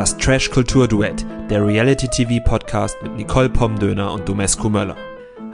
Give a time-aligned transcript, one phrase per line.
[0.00, 4.96] Das Trash Kultur Duett, der Reality TV Podcast mit Nicole Pomdöner und Domescu Möller.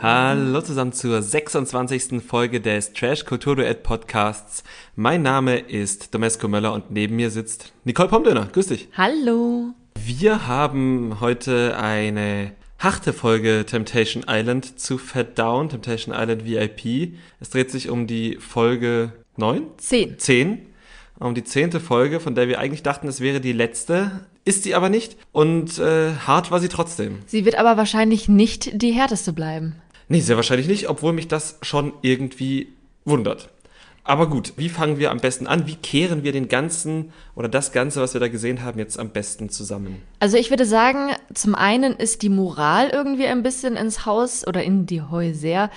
[0.01, 2.23] Hallo zusammen zur 26.
[2.25, 4.63] Folge des Trash Kultur Duett Podcasts.
[4.95, 8.47] Mein Name ist Domescu Möller und neben mir sitzt Nicole Pomdöner.
[8.47, 8.87] Grüß dich.
[8.97, 9.75] Hallo.
[9.99, 15.71] Wir haben heute eine harte Folge Temptation Island zu verdauen.
[15.71, 17.15] Temptation Island VIP.
[17.41, 19.65] Es dreht sich um die Folge 9?
[19.79, 20.17] Zehn.
[20.17, 20.67] 10.
[21.19, 24.27] Um die zehnte Folge, von der wir eigentlich dachten, es wäre die letzte.
[24.47, 25.17] Ist sie aber nicht.
[25.33, 27.19] Und äh, hart war sie trotzdem.
[27.27, 29.75] Sie wird aber wahrscheinlich nicht die härteste bleiben.
[30.09, 32.69] Nee, sehr wahrscheinlich nicht, obwohl mich das schon irgendwie
[33.05, 33.49] wundert.
[34.05, 35.67] Aber gut, wie fangen wir am besten an?
[35.67, 39.11] Wie kehren wir den ganzen oder das Ganze, was wir da gesehen haben, jetzt am
[39.11, 40.01] besten zusammen?
[40.21, 44.63] Also ich würde sagen, zum einen ist die Moral irgendwie ein bisschen ins Haus oder
[44.63, 45.73] in die Häuser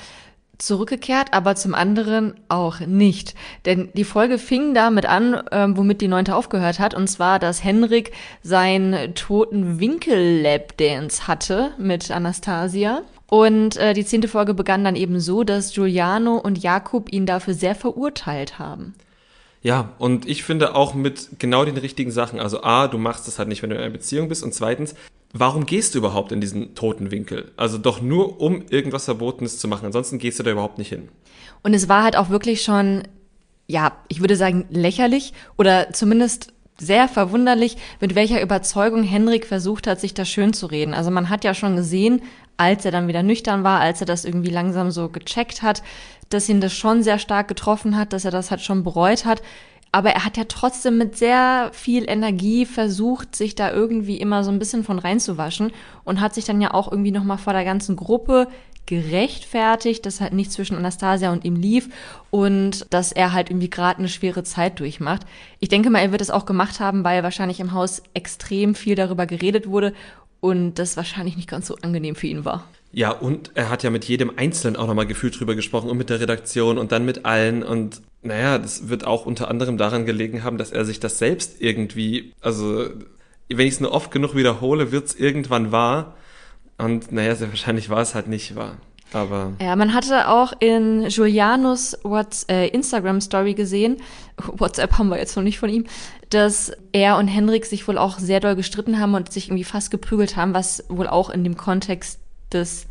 [0.59, 3.33] zurückgekehrt, aber zum anderen auch nicht.
[3.65, 7.63] Denn die Folge fing damit an, ähm, womit die neunte aufgehört hat, und zwar, dass
[7.63, 8.11] Henrik
[8.43, 13.01] seinen toten Winkel-Lab-Dance hatte mit Anastasia.
[13.27, 17.53] Und äh, die zehnte Folge begann dann eben so, dass Giuliano und Jakob ihn dafür
[17.53, 18.95] sehr verurteilt haben.
[19.61, 22.39] Ja, und ich finde auch mit genau den richtigen Sachen.
[22.39, 24.43] Also A, du machst es halt nicht, wenn du in einer Beziehung bist.
[24.43, 24.95] Und zweitens,
[25.33, 27.51] warum gehst du überhaupt in diesen toten Winkel?
[27.57, 29.85] Also doch nur, um irgendwas Verbotenes zu machen.
[29.85, 31.09] Ansonsten gehst du da überhaupt nicht hin.
[31.63, 33.03] Und es war halt auch wirklich schon,
[33.67, 39.99] ja, ich würde sagen, lächerlich oder zumindest sehr verwunderlich, mit welcher Überzeugung Henrik versucht hat,
[39.99, 40.93] sich da schön zu reden.
[40.93, 42.21] Also man hat ja schon gesehen,
[42.57, 45.83] als er dann wieder nüchtern war, als er das irgendwie langsam so gecheckt hat,
[46.29, 49.41] dass ihn das schon sehr stark getroffen hat, dass er das halt schon bereut hat.
[49.91, 54.51] Aber er hat ja trotzdem mit sehr viel Energie versucht, sich da irgendwie immer so
[54.51, 55.71] ein bisschen von reinzuwaschen
[56.03, 58.47] und hat sich dann ja auch irgendwie nochmal vor der ganzen Gruppe
[58.85, 61.89] gerechtfertigt, dass halt nichts zwischen Anastasia und ihm lief
[62.31, 65.21] und dass er halt irgendwie gerade eine schwere Zeit durchmacht.
[65.59, 68.95] Ich denke mal, er wird es auch gemacht haben, weil wahrscheinlich im Haus extrem viel
[68.95, 69.93] darüber geredet wurde
[70.39, 72.65] und das wahrscheinlich nicht ganz so angenehm für ihn war.
[72.91, 76.09] Ja, und er hat ja mit jedem Einzelnen auch nochmal gefühlt drüber gesprochen und mit
[76.09, 80.43] der Redaktion und dann mit allen und naja, das wird auch unter anderem daran gelegen
[80.43, 82.89] haben, dass er sich das selbst irgendwie, also
[83.47, 86.15] wenn ich es nur oft genug wiederhole, wird es irgendwann wahr
[86.77, 88.77] und naja, sehr wahrscheinlich war es halt nicht wahr.
[89.11, 93.97] Aber ja, man hatte auch in Julianos What's, äh, Instagram Story gesehen,
[94.37, 95.85] WhatsApp haben wir jetzt noch nicht von ihm,
[96.29, 99.89] dass er und Henrik sich wohl auch sehr doll gestritten haben und sich irgendwie fast
[99.89, 102.19] geprügelt haben, was wohl auch in dem Kontext
[102.53, 102.87] des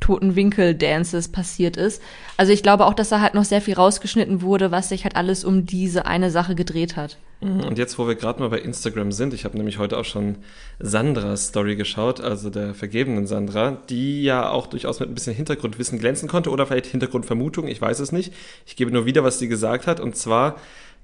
[0.00, 2.02] toten Winkel-Dances passiert ist.
[2.36, 5.14] Also ich glaube auch, dass da halt noch sehr viel rausgeschnitten wurde, was sich halt
[5.14, 7.18] alles um diese eine Sache gedreht hat.
[7.40, 10.04] Mhm, und jetzt, wo wir gerade mal bei Instagram sind, ich habe nämlich heute auch
[10.04, 10.36] schon
[10.78, 15.98] Sandras Story geschaut, also der vergebenen Sandra, die ja auch durchaus mit ein bisschen Hintergrundwissen
[15.98, 18.32] glänzen konnte oder vielleicht Hintergrundvermutung, ich weiß es nicht.
[18.66, 20.00] Ich gebe nur wieder, was sie gesagt hat.
[20.00, 20.56] Und zwar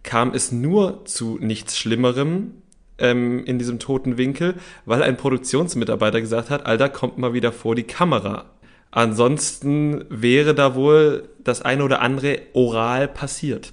[0.02, 2.52] kam es nur zu nichts Schlimmerem
[2.98, 7.74] ähm, in diesem toten Winkel, weil ein Produktionsmitarbeiter gesagt hat, Alter, kommt mal wieder vor
[7.74, 8.46] die Kamera.
[8.90, 13.72] Ansonsten wäre da wohl das eine oder andere oral passiert.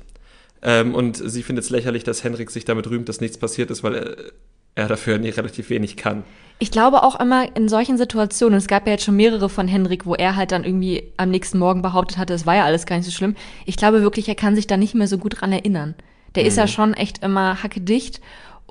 [0.62, 3.84] Ähm, und sie findet es lächerlich, dass Henrik sich damit rühmt, dass nichts passiert ist,
[3.84, 4.16] weil er,
[4.76, 6.24] er dafür nicht, relativ wenig kann.
[6.60, 10.06] Ich glaube auch immer in solchen Situationen, es gab ja jetzt schon mehrere von Henrik,
[10.06, 12.98] wo er halt dann irgendwie am nächsten Morgen behauptet hatte, es war ja alles gar
[12.98, 13.36] nicht so schlimm.
[13.66, 15.96] Ich glaube wirklich, er kann sich da nicht mehr so gut dran erinnern.
[16.36, 16.48] Der mhm.
[16.48, 18.22] ist ja schon echt immer hackedicht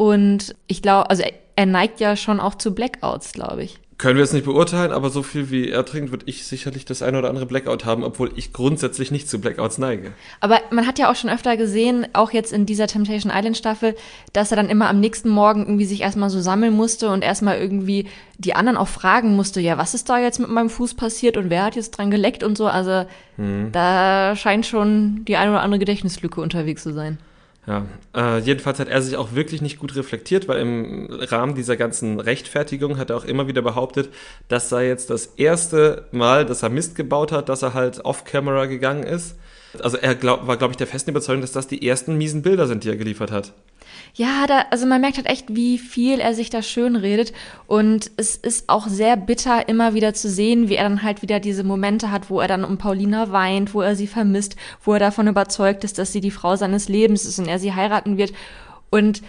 [0.03, 3.79] und ich glaube, also er, er neigt ja schon auch zu Blackouts, glaube ich.
[3.99, 7.03] Können wir jetzt nicht beurteilen, aber so viel wie er trinkt, würde ich sicherlich das
[7.03, 10.11] eine oder andere Blackout haben, obwohl ich grundsätzlich nicht zu Blackouts neige.
[10.41, 13.95] Aber man hat ja auch schon öfter gesehen, auch jetzt in dieser Temptation Island Staffel,
[14.33, 17.59] dass er dann immer am nächsten Morgen irgendwie sich erstmal so sammeln musste und erstmal
[17.59, 18.09] irgendwie
[18.39, 21.49] die anderen auch fragen musste, ja, was ist da jetzt mit meinem Fuß passiert und
[21.49, 22.67] wer hat jetzt dran geleckt und so.
[22.67, 23.05] Also
[23.37, 23.71] hm.
[23.71, 27.19] da scheint schon die eine oder andere Gedächtnislücke unterwegs zu sein.
[27.65, 27.87] Ja,
[28.17, 32.19] äh, jedenfalls hat er sich auch wirklich nicht gut reflektiert, weil im Rahmen dieser ganzen
[32.19, 34.11] Rechtfertigung hat er auch immer wieder behauptet,
[34.49, 38.67] das sei jetzt das erste Mal, dass er Mist gebaut hat, dass er halt off-camera
[38.67, 39.37] gegangen ist.
[39.81, 42.66] Also er glaub, war, glaube ich, der festen Überzeugung, dass das die ersten miesen Bilder
[42.66, 43.53] sind, die er geliefert hat.
[44.15, 47.33] Ja, da, also man merkt halt echt, wie viel er sich da schön redet.
[47.66, 51.41] Und es ist auch sehr bitter, immer wieder zu sehen, wie er dann halt wieder
[51.41, 54.98] diese Momente hat, wo er dann um Paulina weint, wo er sie vermisst, wo er
[54.98, 58.33] davon überzeugt ist, dass sie die Frau seines Lebens ist und er sie heiraten wird.
[58.91, 59.22] Und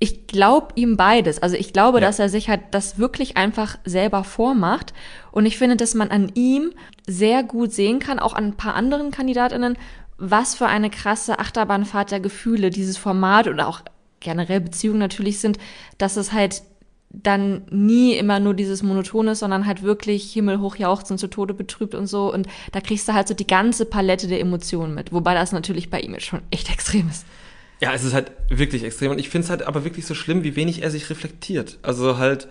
[0.00, 1.42] ich glaube ihm beides.
[1.42, 2.06] Also ich glaube, ja.
[2.06, 4.92] dass er sich halt das wirklich einfach selber vormacht.
[5.32, 6.72] Und ich finde, dass man an ihm
[7.06, 9.76] sehr gut sehen kann, auch an ein paar anderen Kandidatinnen,
[10.16, 13.80] was für eine krasse Achterbahnfahrt der Gefühle dieses Format oder auch
[14.20, 15.58] generell Beziehungen natürlich sind,
[15.96, 16.62] dass es halt
[17.10, 21.94] dann nie immer nur dieses Monotone ist, sondern halt wirklich himmelhoch jauchzen, zu Tode betrübt
[21.94, 22.32] und so.
[22.32, 25.12] Und da kriegst du halt so die ganze Palette der Emotionen mit.
[25.12, 27.24] Wobei das natürlich bei ihm jetzt schon echt extrem ist.
[27.80, 29.12] Ja, es ist halt wirklich extrem.
[29.12, 31.78] Und ich finde es halt aber wirklich so schlimm, wie wenig er sich reflektiert.
[31.82, 32.48] Also halt,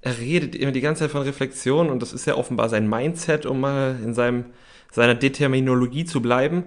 [0.00, 3.44] er redet immer die ganze Zeit von Reflexion und das ist ja offenbar sein Mindset,
[3.44, 4.46] um mal in seinem,
[4.90, 6.64] seiner Determinologie zu bleiben.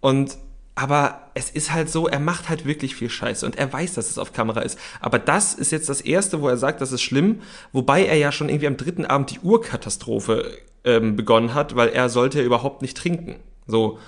[0.00, 0.38] Und
[0.76, 4.08] aber es ist halt so, er macht halt wirklich viel Scheiße und er weiß, dass
[4.08, 4.78] es auf Kamera ist.
[5.00, 7.42] Aber das ist jetzt das erste, wo er sagt, das ist schlimm,
[7.72, 12.08] wobei er ja schon irgendwie am dritten Abend die Urkatastrophe ähm, begonnen hat, weil er
[12.08, 13.36] sollte ja überhaupt nicht trinken.
[13.66, 13.98] So.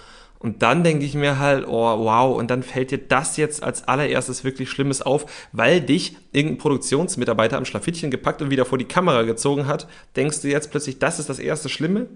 [0.42, 3.86] Und dann denke ich mir halt, oh wow, und dann fällt dir das jetzt als
[3.86, 8.84] allererstes wirklich Schlimmes auf, weil dich irgendein Produktionsmitarbeiter am Schlafittchen gepackt und wieder vor die
[8.84, 9.86] Kamera gezogen hat.
[10.16, 12.06] Denkst du jetzt plötzlich, das ist das erste Schlimme?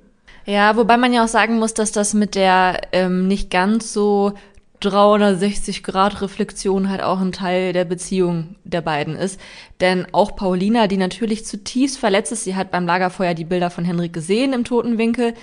[0.45, 4.35] Ja, wobei man ja auch sagen muss, dass das mit der ähm, nicht ganz so
[4.83, 9.41] 360-Grad-Reflexion halt auch ein Teil der Beziehung der beiden ist.
[9.81, 13.85] Denn auch Paulina, die natürlich zutiefst verletzt ist, sie hat beim Lagerfeuer die Bilder von
[13.85, 15.35] Henrik gesehen im toten Winkel,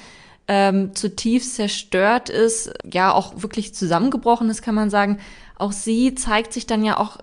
[0.47, 5.19] ähm, zutiefst zerstört ist, ja auch wirklich zusammengebrochen ist, kann man sagen.
[5.57, 7.17] Auch sie zeigt sich dann ja auch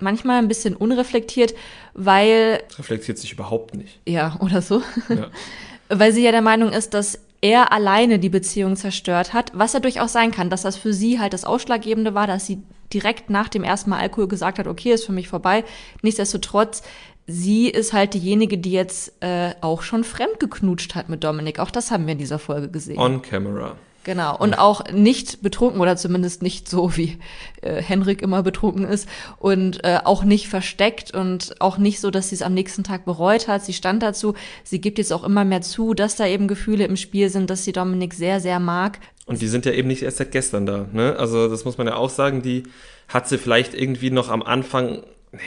[0.00, 1.54] manchmal ein bisschen unreflektiert,
[1.94, 2.62] weil.
[2.78, 4.00] Reflektiert sich überhaupt nicht.
[4.06, 4.82] Ja, oder so.
[5.08, 5.28] Ja.
[5.88, 9.80] weil sie ja der Meinung ist, dass er alleine die Beziehung zerstört hat, was ja
[9.80, 12.62] durchaus sein kann, dass das für sie halt das Ausschlaggebende war, dass sie
[12.94, 15.64] direkt nach dem ersten Mal Alkohol gesagt hat, okay, ist für mich vorbei.
[16.02, 16.82] Nichtsdestotrotz,
[17.26, 21.58] sie ist halt diejenige, die jetzt äh, auch schon fremd geknutscht hat mit Dominik.
[21.58, 22.98] Auch das haben wir in dieser Folge gesehen.
[22.98, 23.76] On camera.
[24.04, 24.36] Genau.
[24.36, 27.18] Und auch nicht betrunken oder zumindest nicht so, wie
[27.60, 29.08] äh, Henrik immer betrunken ist
[29.38, 33.04] und äh, auch nicht versteckt und auch nicht so, dass sie es am nächsten Tag
[33.04, 33.64] bereut hat.
[33.64, 34.34] Sie stand dazu.
[34.64, 37.64] Sie gibt jetzt auch immer mehr zu, dass da eben Gefühle im Spiel sind, dass
[37.64, 38.98] sie Dominik sehr, sehr mag.
[39.26, 40.88] Und die sind ja eben nicht erst seit gestern da.
[40.92, 41.14] Ne?
[41.16, 42.42] Also das muss man ja auch sagen.
[42.42, 42.64] Die
[43.06, 45.04] hat sie vielleicht irgendwie noch am Anfang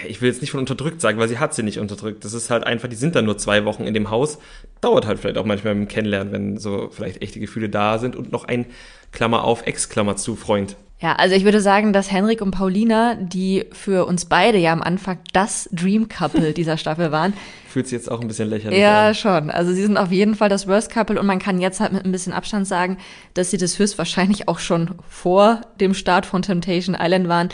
[0.08, 2.26] ich will jetzt nicht von unterdrückt sagen, weil sie hat sie nicht unterdrückt.
[2.26, 4.40] Das ist halt einfach, die sind dann nur zwei Wochen in dem Haus.
[4.82, 8.32] Dauert halt vielleicht auch manchmal im Kennenlernen, wenn so vielleicht echte Gefühle da sind und
[8.32, 8.66] noch ein
[9.12, 10.76] Klammer auf, Ex-Klammer zu Freund.
[11.02, 14.82] Ja, also ich würde sagen, dass Henrik und Paulina, die für uns beide ja am
[14.82, 17.34] Anfang das Dream Couple dieser Staffel waren.
[17.68, 19.08] Fühlt sich jetzt auch ein bisschen lächerlich ja, an.
[19.08, 19.50] Ja, schon.
[19.50, 22.06] Also sie sind auf jeden Fall das Worst Couple und man kann jetzt halt mit
[22.06, 22.98] ein bisschen Abstand sagen,
[23.34, 27.50] dass sie das höchstwahrscheinlich auch schon vor dem Start von Temptation Island waren.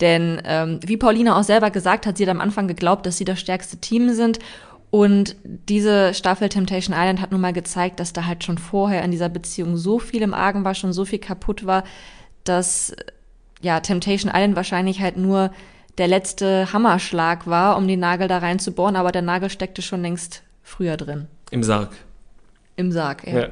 [0.00, 3.24] Denn ähm, wie Paulina auch selber gesagt hat, sie hat am Anfang geglaubt, dass sie
[3.24, 4.38] das stärkste Team sind.
[4.90, 9.10] Und diese Staffel Temptation Island hat nun mal gezeigt, dass da halt schon vorher in
[9.10, 11.82] dieser Beziehung so viel im Argen war, schon so viel kaputt war,
[12.44, 12.94] dass
[13.60, 15.50] ja Temptation Island wahrscheinlich halt nur
[15.98, 20.42] der letzte Hammerschlag war, um den Nagel da reinzubohren, aber der Nagel steckte schon längst
[20.62, 21.28] früher drin.
[21.50, 21.90] Im Sarg.
[22.76, 23.40] Im Sarg, ja.
[23.40, 23.48] ja.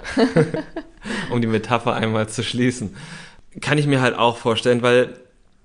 [1.30, 2.96] um die Metapher einmal zu schließen.
[3.60, 5.14] Kann ich mir halt auch vorstellen, weil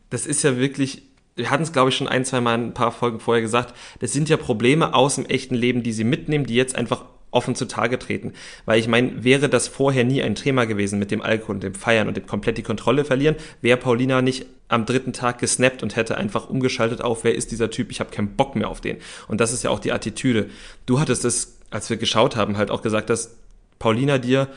[0.09, 1.03] das ist ja wirklich,
[1.35, 4.13] wir hatten es glaube ich schon ein, zwei Mal ein paar Folgen vorher gesagt, das
[4.13, 7.99] sind ja Probleme aus dem echten Leben, die sie mitnehmen, die jetzt einfach offen zutage
[7.99, 8.33] treten.
[8.65, 11.75] Weil ich meine, wäre das vorher nie ein Thema gewesen mit dem Alkohol und dem
[11.75, 15.95] Feiern und dem komplett die Kontrolle verlieren, wäre Paulina nicht am dritten Tag gesnappt und
[15.95, 18.97] hätte einfach umgeschaltet auf, wer ist dieser Typ, ich habe keinen Bock mehr auf den.
[19.27, 20.49] Und das ist ja auch die Attitüde.
[20.85, 23.37] Du hattest es, als wir geschaut haben, halt auch gesagt, dass
[23.79, 24.47] Paulina dir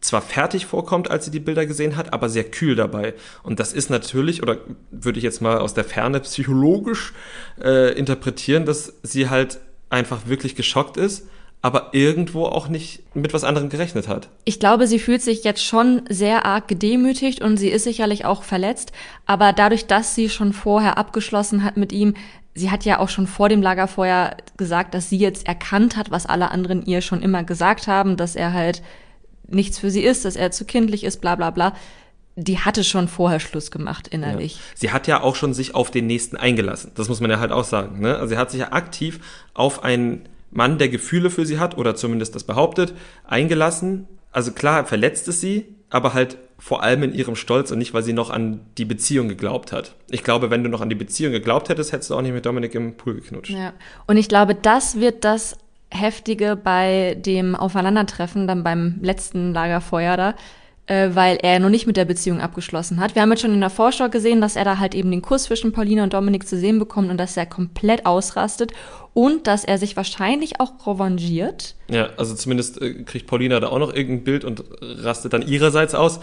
[0.00, 3.14] zwar fertig vorkommt, als sie die Bilder gesehen hat, aber sehr kühl dabei.
[3.42, 4.58] Und das ist natürlich, oder
[4.92, 7.12] würde ich jetzt mal aus der Ferne psychologisch
[7.60, 9.58] äh, interpretieren, dass sie halt
[9.90, 11.26] einfach wirklich geschockt ist
[11.60, 14.28] aber irgendwo auch nicht mit was anderem gerechnet hat.
[14.44, 18.42] Ich glaube, sie fühlt sich jetzt schon sehr arg gedemütigt und sie ist sicherlich auch
[18.44, 18.92] verletzt,
[19.26, 22.14] aber dadurch, dass sie schon vorher abgeschlossen hat mit ihm,
[22.54, 26.26] sie hat ja auch schon vor dem Lagerfeuer gesagt, dass sie jetzt erkannt hat, was
[26.26, 28.82] alle anderen ihr schon immer gesagt haben, dass er halt
[29.48, 31.74] nichts für sie ist, dass er zu kindlich ist, bla bla bla.
[32.36, 34.54] Die hatte schon vorher Schluss gemacht innerlich.
[34.54, 34.60] Ja.
[34.76, 36.92] Sie hat ja auch schon sich auf den nächsten eingelassen.
[36.94, 38.00] Das muss man ja halt auch sagen.
[38.00, 38.14] Ne?
[38.14, 39.18] Also sie hat sich ja aktiv
[39.54, 44.06] auf einen Mann, der Gefühle für sie hat, oder zumindest das behauptet, eingelassen.
[44.32, 48.02] Also klar verletzt es sie, aber halt vor allem in ihrem Stolz und nicht, weil
[48.02, 49.94] sie noch an die Beziehung geglaubt hat.
[50.10, 52.44] Ich glaube, wenn du noch an die Beziehung geglaubt hättest, hättest du auch nicht mit
[52.46, 53.52] Dominik im Pool geknutscht.
[53.52, 53.72] Ja.
[54.06, 55.56] Und ich glaube, das wird das
[55.90, 60.34] Heftige bei dem Aufeinandertreffen, dann beim letzten Lagerfeuer da,
[60.88, 63.14] äh, weil er noch nicht mit der Beziehung abgeschlossen hat.
[63.14, 65.44] Wir haben jetzt schon in der Vorschau gesehen, dass er da halt eben den Kuss
[65.44, 68.72] zwischen Paulina und Dominik zu sehen bekommt und dass er komplett ausrastet
[69.12, 71.74] und dass er sich wahrscheinlich auch revanchiert.
[71.90, 75.94] Ja, also zumindest äh, kriegt Paulina da auch noch irgendein Bild und rastet dann ihrerseits
[75.94, 76.20] aus.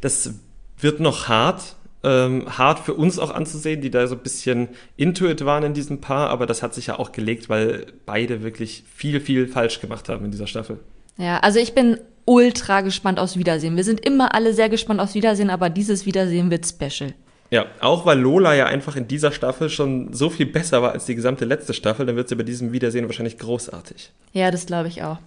[0.00, 0.34] Das
[0.78, 5.44] wird noch hart, ähm, hart für uns auch anzusehen, die da so ein bisschen intuit
[5.44, 9.20] waren in diesem Paar, aber das hat sich ja auch gelegt, weil beide wirklich viel,
[9.20, 10.78] viel falsch gemacht haben in dieser Staffel.
[11.16, 13.76] Ja, also ich bin ultra gespannt aufs Wiedersehen.
[13.76, 17.14] Wir sind immer alle sehr gespannt aufs Wiedersehen, aber dieses Wiedersehen wird special.
[17.50, 21.04] Ja, auch weil Lola ja einfach in dieser Staffel schon so viel besser war als
[21.04, 24.10] die gesamte letzte Staffel, dann wird sie bei diesem Wiedersehen wahrscheinlich großartig.
[24.32, 25.18] Ja, das glaube ich auch.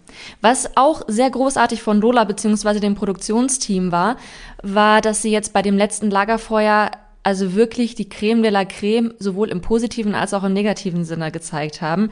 [0.41, 2.79] Was auch sehr großartig von Lola bzw.
[2.79, 4.17] dem Produktionsteam war,
[4.61, 6.91] war, dass sie jetzt bei dem letzten Lagerfeuer
[7.23, 11.31] also wirklich die Creme de la Creme sowohl im positiven als auch im negativen Sinne
[11.31, 12.09] gezeigt haben.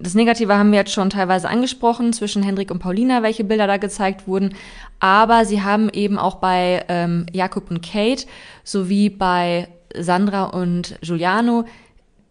[0.00, 3.78] Das Negative haben wir jetzt schon teilweise angesprochen, zwischen Hendrik und Paulina, welche Bilder da
[3.78, 4.54] gezeigt wurden.
[5.00, 8.26] Aber sie haben eben auch bei ähm, Jakob und Kate
[8.62, 11.64] sowie bei Sandra und Giuliano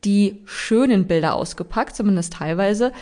[0.05, 2.93] die schönen Bilder ausgepackt, zumindest teilweise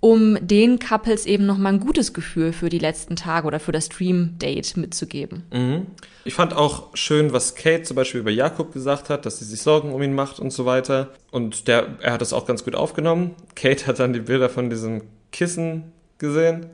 [0.00, 3.90] um den Couples eben nochmal ein gutes Gefühl für die letzten Tage oder für das
[3.90, 5.44] Dream-Date mitzugeben.
[5.52, 5.86] Mhm.
[6.24, 9.60] Ich fand auch schön, was Kate zum Beispiel über Jakob gesagt hat, dass sie sich
[9.60, 11.10] Sorgen um ihn macht und so weiter.
[11.30, 13.34] Und der, er hat das auch ganz gut aufgenommen.
[13.54, 15.02] Kate hat dann die Bilder von diesem
[15.32, 16.66] Kissen gesehen.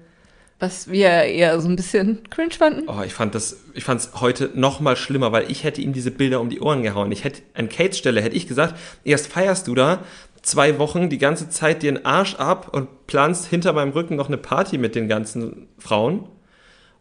[0.59, 2.89] Was wir eher so ein bisschen cringe fanden.
[2.89, 5.93] Oh, ich fand das, ich fand es heute noch mal schlimmer, weil ich hätte ihm
[5.93, 7.13] diese Bilder um die Ohren gehauen.
[7.13, 10.03] Ich hätte, an Kates Stelle hätte ich gesagt, erst feierst du da,
[10.47, 14.29] zwei Wochen die ganze Zeit dir einen Arsch ab und planst hinter meinem Rücken noch
[14.29, 16.29] eine Party mit den ganzen Frauen.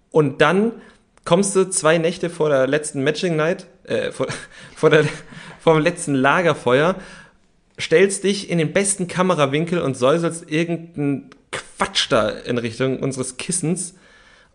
[0.10, 0.72] Und dann
[1.26, 4.28] kommst du zwei Nächte vor der letzten Matching Night, äh, vor,
[4.76, 5.06] vor, der,
[5.60, 6.96] vor dem letzten Lagerfeuer,
[7.80, 13.94] stellst dich in den besten Kamerawinkel und säuselst irgendeinen Quatsch da in Richtung unseres Kissens.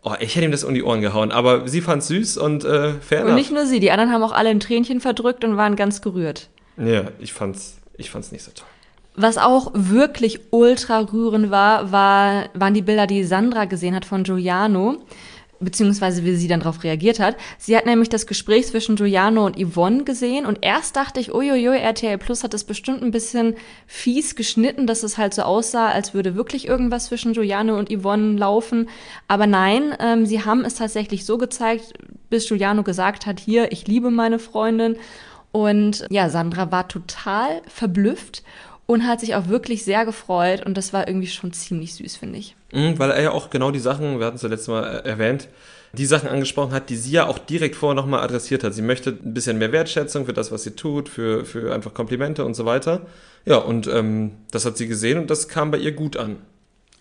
[0.03, 2.93] Oh, ich hätte ihm das um die Ohren gehauen, aber sie fand süß und äh,
[2.95, 5.75] fair Und nicht nur sie, die anderen haben auch alle ein Tränchen verdrückt und waren
[5.75, 6.49] ganz gerührt.
[6.77, 8.67] Ja, ich fand's, ich fand's nicht so toll.
[9.15, 14.23] Was auch wirklich ultra rührend war, war, waren die Bilder, die Sandra gesehen hat von
[14.23, 14.99] Giuliano,
[15.59, 17.35] beziehungsweise wie sie dann darauf reagiert hat.
[17.57, 21.77] Sie hat nämlich das Gespräch zwischen Giuliano und Yvonne gesehen und erst dachte ich, uiuiui,
[21.77, 26.13] RTL Plus hat es bestimmt ein bisschen fies geschnitten, dass es halt so aussah, als
[26.13, 28.87] würde wirklich irgendwas zwischen Giuliano und Yvonne laufen.
[29.27, 31.93] Aber nein, ähm, sie haben es tatsächlich so gezeigt,
[32.29, 34.95] bis Giuliano gesagt hat, hier, ich liebe meine Freundin.
[35.51, 38.41] Und ja, Sandra war total verblüfft
[38.91, 42.39] und hat sich auch wirklich sehr gefreut und das war irgendwie schon ziemlich süß, finde
[42.39, 42.55] ich.
[42.73, 45.47] Mhm, weil er ja auch genau die Sachen, wir hatten es ja letztes Mal erwähnt,
[45.93, 48.73] die Sachen angesprochen hat, die sie ja auch direkt vorher nochmal adressiert hat.
[48.73, 52.45] Sie möchte ein bisschen mehr Wertschätzung für das, was sie tut, für, für einfach Komplimente
[52.45, 53.01] und so weiter.
[53.45, 56.37] Ja, und ähm, das hat sie gesehen und das kam bei ihr gut an.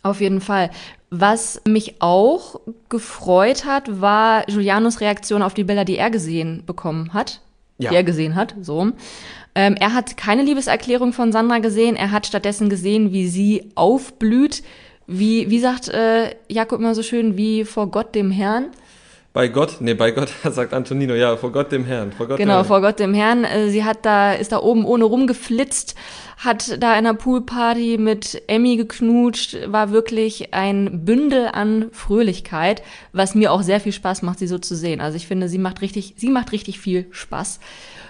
[0.03, 0.71] Auf jeden Fall.
[1.11, 7.13] Was mich auch gefreut hat, war Julianos Reaktion auf die Bilder, die er gesehen bekommen
[7.13, 7.41] hat.
[7.79, 7.91] Ja.
[7.91, 8.93] Die er gesehen hat, so.
[9.55, 14.63] Ähm, er hat keine Liebeserklärung von Sandra gesehen, er hat stattdessen gesehen, wie sie aufblüht,
[15.07, 18.67] wie, wie sagt äh, Jakob immer so schön, wie vor Gott dem Herrn.
[19.33, 22.63] Bei Gott, nee, bei Gott, sagt Antonino, ja, vor Gott dem Herrn, vor Gott Genau,
[22.63, 23.45] dem vor Gott dem Herrn.
[23.45, 25.95] Äh, sie hat da, ist da oben ohne rumgeflitzt,
[26.37, 33.37] hat da in einer Poolparty mit Emmy geknutscht, war wirklich ein Bündel an Fröhlichkeit, was
[33.37, 35.01] mir auch sehr viel Spaß macht, sie so zu sehen.
[35.01, 37.61] Also ich finde, sie macht richtig, sie macht richtig viel Spaß.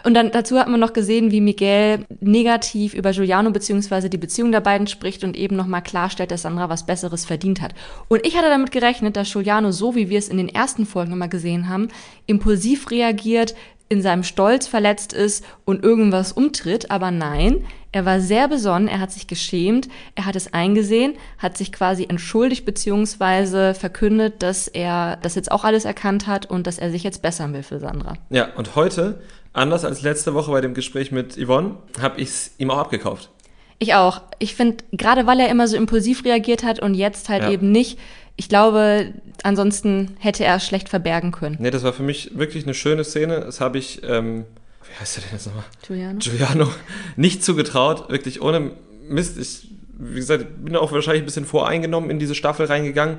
[0.05, 4.53] Und dann dazu hat man noch gesehen, wie Miguel negativ über Giuliano beziehungsweise die Beziehung
[4.53, 7.75] der beiden spricht und eben nochmal klarstellt, dass Sandra was Besseres verdient hat.
[8.09, 11.13] Und ich hatte damit gerechnet, dass Giuliano, so wie wir es in den ersten Folgen
[11.13, 11.89] immer gesehen haben,
[12.27, 13.55] impulsiv reagiert,
[13.91, 19.01] in seinem Stolz verletzt ist und irgendwas umtritt, aber nein, er war sehr besonnen, er
[19.01, 25.17] hat sich geschämt, er hat es eingesehen, hat sich quasi entschuldigt beziehungsweise verkündet, dass er
[25.23, 28.15] das jetzt auch alles erkannt hat und dass er sich jetzt bessern will für Sandra.
[28.31, 29.21] Ja, und heute
[29.53, 33.31] anders als letzte Woche bei dem Gespräch mit Yvonne, habe ich es ihm auch abgekauft.
[33.79, 34.21] Ich auch.
[34.39, 37.51] Ich finde, gerade weil er immer so impulsiv reagiert hat und jetzt halt ja.
[37.51, 37.99] eben nicht,
[38.37, 41.57] ich glaube, ansonsten hätte er es schlecht verbergen können.
[41.59, 43.41] Nee, das war für mich wirklich eine schöne Szene.
[43.41, 44.45] Das habe ich, ähm,
[44.87, 45.65] wie heißt er denn jetzt nochmal?
[45.87, 46.19] Giuliano.
[46.19, 46.69] Giuliano.
[47.17, 48.73] Nicht zugetraut, wirklich ohne
[49.09, 49.39] Mist.
[49.39, 53.19] Ich, wie gesagt, bin auch wahrscheinlich ein bisschen voreingenommen in diese Staffel reingegangen.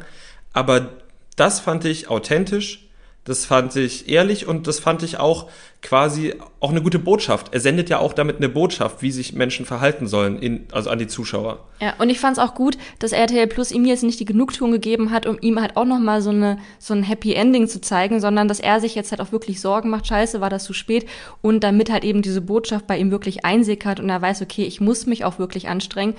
[0.54, 0.90] Aber
[1.36, 2.88] das fand ich authentisch
[3.24, 5.48] das fand ich ehrlich und das fand ich auch
[5.84, 7.54] quasi auch eine gute Botschaft.
[7.54, 10.98] Er sendet ja auch damit eine Botschaft, wie sich Menschen verhalten sollen, in, also an
[10.98, 11.60] die Zuschauer.
[11.80, 14.72] Ja, und ich fand es auch gut, dass RTL Plus ihm jetzt nicht die Genugtuung
[14.72, 16.32] gegeben hat, um ihm halt auch nochmal so,
[16.80, 19.92] so ein Happy Ending zu zeigen, sondern dass er sich jetzt halt auch wirklich Sorgen
[19.92, 21.06] macht, scheiße, war das zu spät
[21.44, 24.82] und damit halt eben diese Botschaft bei ihm wirklich einsickert und er weiß, okay, ich
[24.82, 26.16] muss mich auch wirklich anstrengen.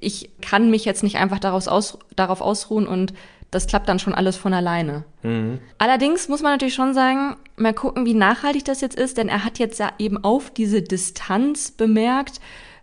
[0.00, 3.12] Ich kann mich jetzt nicht einfach aus, darauf ausruhen und
[3.50, 5.04] das klappt dann schon alles von alleine.
[5.22, 5.58] Mhm.
[5.78, 9.44] Allerdings muss man natürlich schon sagen, mal gucken, wie nachhaltig das jetzt ist, denn er
[9.44, 12.40] hat jetzt ja eben auf diese Distanz bemerkt,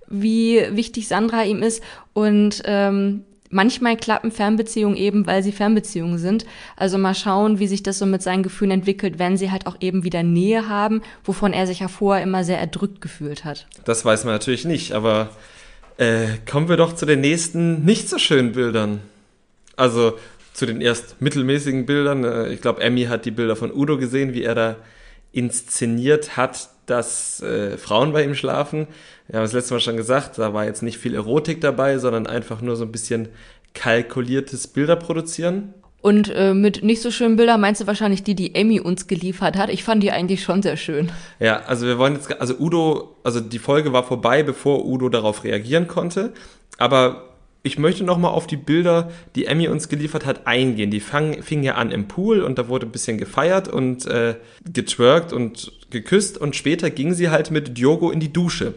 [0.07, 6.45] wie wichtig Sandra ihm ist und ähm, manchmal klappen Fernbeziehungen eben, weil sie Fernbeziehungen sind.
[6.75, 9.77] Also mal schauen, wie sich das so mit seinen Gefühlen entwickelt, wenn sie halt auch
[9.79, 13.67] eben wieder Nähe haben, wovon er sich ja vorher immer sehr erdrückt gefühlt hat.
[13.85, 15.29] Das weiß man natürlich nicht, aber
[15.97, 18.99] äh, kommen wir doch zu den nächsten nicht so schönen Bildern.
[19.75, 20.13] Also
[20.53, 22.23] zu den erst mittelmäßigen Bildern.
[22.23, 24.75] Äh, ich glaube, Emmy hat die Bilder von Udo gesehen, wie er da
[25.31, 28.87] inszeniert hat, dass äh, Frauen bei ihm schlafen.
[29.27, 32.27] Wir haben das letzte Mal schon gesagt, da war jetzt nicht viel Erotik dabei, sondern
[32.27, 33.29] einfach nur so ein bisschen
[33.73, 35.73] kalkuliertes Bilder produzieren.
[36.01, 39.57] Und äh, mit nicht so schönen Bildern meinst du wahrscheinlich die, die Emmy uns geliefert
[39.57, 39.69] hat.
[39.69, 41.09] Ich fand die eigentlich schon sehr schön.
[41.39, 45.45] Ja, also wir wollen jetzt, also Udo, also die Folge war vorbei, bevor Udo darauf
[45.45, 46.33] reagieren konnte.
[46.77, 47.32] Aber
[47.65, 50.91] ich möchte noch mal auf die Bilder, die Emmy uns geliefert hat, eingehen.
[50.91, 54.35] Die fang, fing ja an im Pool und da wurde ein bisschen gefeiert und äh,
[54.71, 58.73] getwerkt und geküsst und später ging sie halt mit Diogo in die Dusche.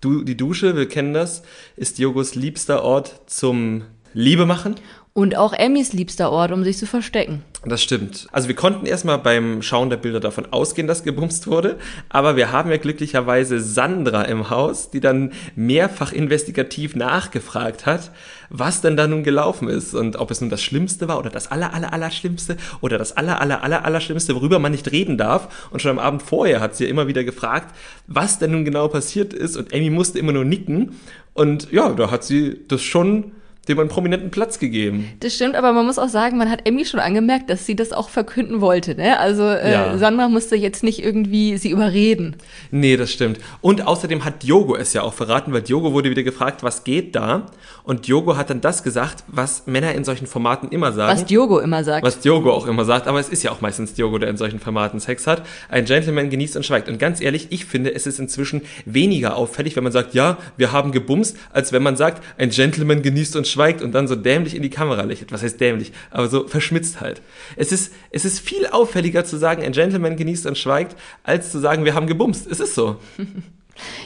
[0.00, 1.42] Du, die Dusche, wir kennen das,
[1.76, 3.82] ist Diogos liebster Ort zum
[4.14, 4.76] Liebe machen.
[5.14, 7.42] Und auch Emmys liebster Ort, um sich zu verstecken.
[7.66, 8.26] Das stimmt.
[8.32, 11.78] Also wir konnten erstmal beim Schauen der Bilder davon ausgehen, dass gebumst wurde,
[12.08, 18.10] aber wir haben ja glücklicherweise Sandra im Haus, die dann mehrfach investigativ nachgefragt hat,
[18.48, 21.50] was denn da nun gelaufen ist und ob es nun das Schlimmste war oder das
[21.50, 25.18] aller aller aller Schlimmste oder das aller aller aller aller Schlimmste, worüber man nicht reden
[25.18, 25.68] darf.
[25.70, 27.76] Und schon am Abend vorher hat sie ja immer wieder gefragt,
[28.06, 30.98] was denn nun genau passiert ist und Amy musste immer nur nicken
[31.34, 33.32] und ja, da hat sie das schon
[33.68, 35.12] dem einen prominenten Platz gegeben.
[35.20, 37.92] Das stimmt, aber man muss auch sagen, man hat Emmy schon angemerkt, dass sie das
[37.92, 38.96] auch verkünden wollte.
[38.96, 39.20] Ne?
[39.20, 39.96] Also äh, Ja.
[39.98, 42.36] Sandra musste jetzt nicht irgendwie sie überreden.
[42.72, 43.38] Nee, das stimmt.
[43.60, 47.14] Und außerdem hat Diogo es ja auch verraten, weil Diogo wurde wieder gefragt, was geht
[47.14, 47.46] da?
[47.84, 51.12] Und Diogo hat dann das gesagt, was Männer in solchen Formaten immer sagen.
[51.12, 52.04] Was Diogo immer sagt.
[52.04, 54.58] was Diogo auch immer sagt, aber es ist ja auch meistens Diogo, der in solchen
[54.58, 55.42] Formaten Sex hat.
[55.68, 56.88] Ein Gentleman genießt und schweigt.
[56.88, 60.72] Und ganz ehrlich, ich finde, es ist inzwischen weniger auffällig, wenn man sagt, ja, wir
[60.72, 64.54] haben gebumst, als wenn man sagt, ein Gentleman genießt und schweigt und dann so dämlich
[64.54, 65.32] in die Kamera lächelt.
[65.32, 65.92] Was heißt dämlich?
[66.10, 67.22] Aber so verschmitzt halt.
[67.56, 71.58] Es ist, es ist viel auffälliger zu sagen, ein Gentleman genießt und schweigt, als zu
[71.58, 72.46] sagen, wir haben gebumst.
[72.50, 72.96] Es ist so.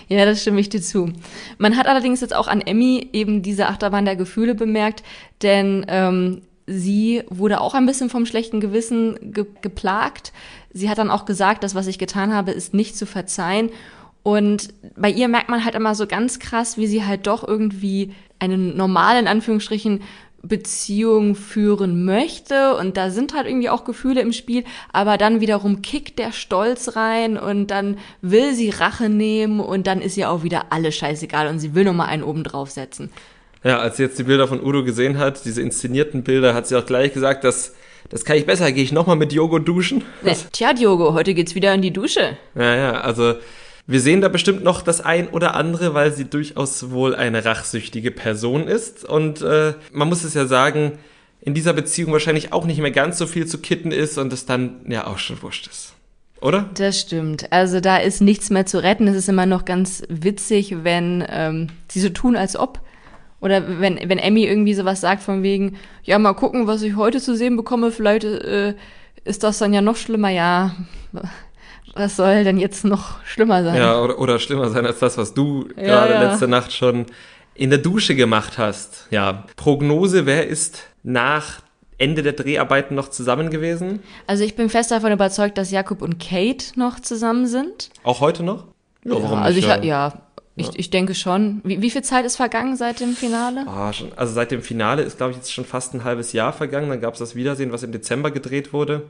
[0.08, 1.12] Ja, das stimme ich dir zu.
[1.58, 5.02] Man hat allerdings jetzt auch an Emmy eben diese Achterbahn der Gefühle bemerkt,
[5.42, 10.32] denn ähm, sie wurde auch ein bisschen vom schlechten Gewissen ge geplagt.
[10.72, 13.70] Sie hat dann auch gesagt, das, was ich getan habe, ist nicht zu verzeihen.
[14.26, 18.12] Und bei ihr merkt man halt immer so ganz krass, wie sie halt doch irgendwie
[18.40, 20.02] eine normale, in Anführungsstrichen,
[20.42, 25.80] Beziehung führen möchte und da sind halt irgendwie auch Gefühle im Spiel, aber dann wiederum
[25.80, 30.42] kickt der Stolz rein und dann will sie Rache nehmen und dann ist ihr auch
[30.42, 33.12] wieder alles scheißegal und sie will nochmal einen oben draufsetzen.
[33.62, 36.76] Ja, als sie jetzt die Bilder von Udo gesehen hat, diese inszenierten Bilder, hat sie
[36.76, 37.74] auch gleich gesagt, dass
[38.10, 40.02] das kann ich besser, gehe ich nochmal mit Diogo duschen.
[40.22, 42.36] Ne, Tja, Diogo, heute geht's wieder in die Dusche.
[42.56, 43.34] Ja, ja, also
[43.86, 48.10] wir sehen da bestimmt noch das ein oder andere, weil sie durchaus wohl eine rachsüchtige
[48.10, 49.04] Person ist.
[49.04, 50.98] Und äh, man muss es ja sagen,
[51.40, 54.46] in dieser Beziehung wahrscheinlich auch nicht mehr ganz so viel zu kitten ist und es
[54.46, 55.94] dann ja auch schon wurscht ist.
[56.40, 56.68] Oder?
[56.74, 57.50] Das stimmt.
[57.52, 59.06] Also da ist nichts mehr zu retten.
[59.06, 62.80] Es ist immer noch ganz witzig, wenn ähm, sie so tun, als ob.
[63.40, 67.20] Oder wenn, wenn Emmy irgendwie sowas sagt von wegen, ja, mal gucken, was ich heute
[67.20, 68.74] zu sehen bekomme, vielleicht äh,
[69.24, 70.30] ist das dann ja noch schlimmer.
[70.30, 70.74] Ja,
[71.96, 73.76] was soll denn jetzt noch schlimmer sein?
[73.76, 76.22] Ja, oder, oder schlimmer sein als das, was du Ja, gerade ja.
[76.30, 77.06] letzte Nacht schon
[77.54, 79.06] in der Dusche gemacht hast.
[79.10, 81.60] Ja, Prognose, wer ist nach
[81.98, 84.00] Ende der Dreharbeiten noch zusammen gewesen?
[84.26, 87.88] Also ich bin fest davon überzeugt, dass Jakob und Kate noch zusammen sind.
[88.02, 88.64] Auch heute noch?
[89.04, 90.12] Ja, also ich, ha- ja,
[90.56, 91.60] ich, ich denke schon.
[91.64, 93.64] Wie, wie viel Zeit ist vergangen seit dem Finale?
[93.66, 96.52] Ah, schon, also seit dem Finale ist, glaube ich, jetzt schon fast ein halbes Jahr
[96.52, 96.88] vergangen.
[96.90, 99.02] Dann gab es das Wiedersehen, was im Dezember gedreht wurde.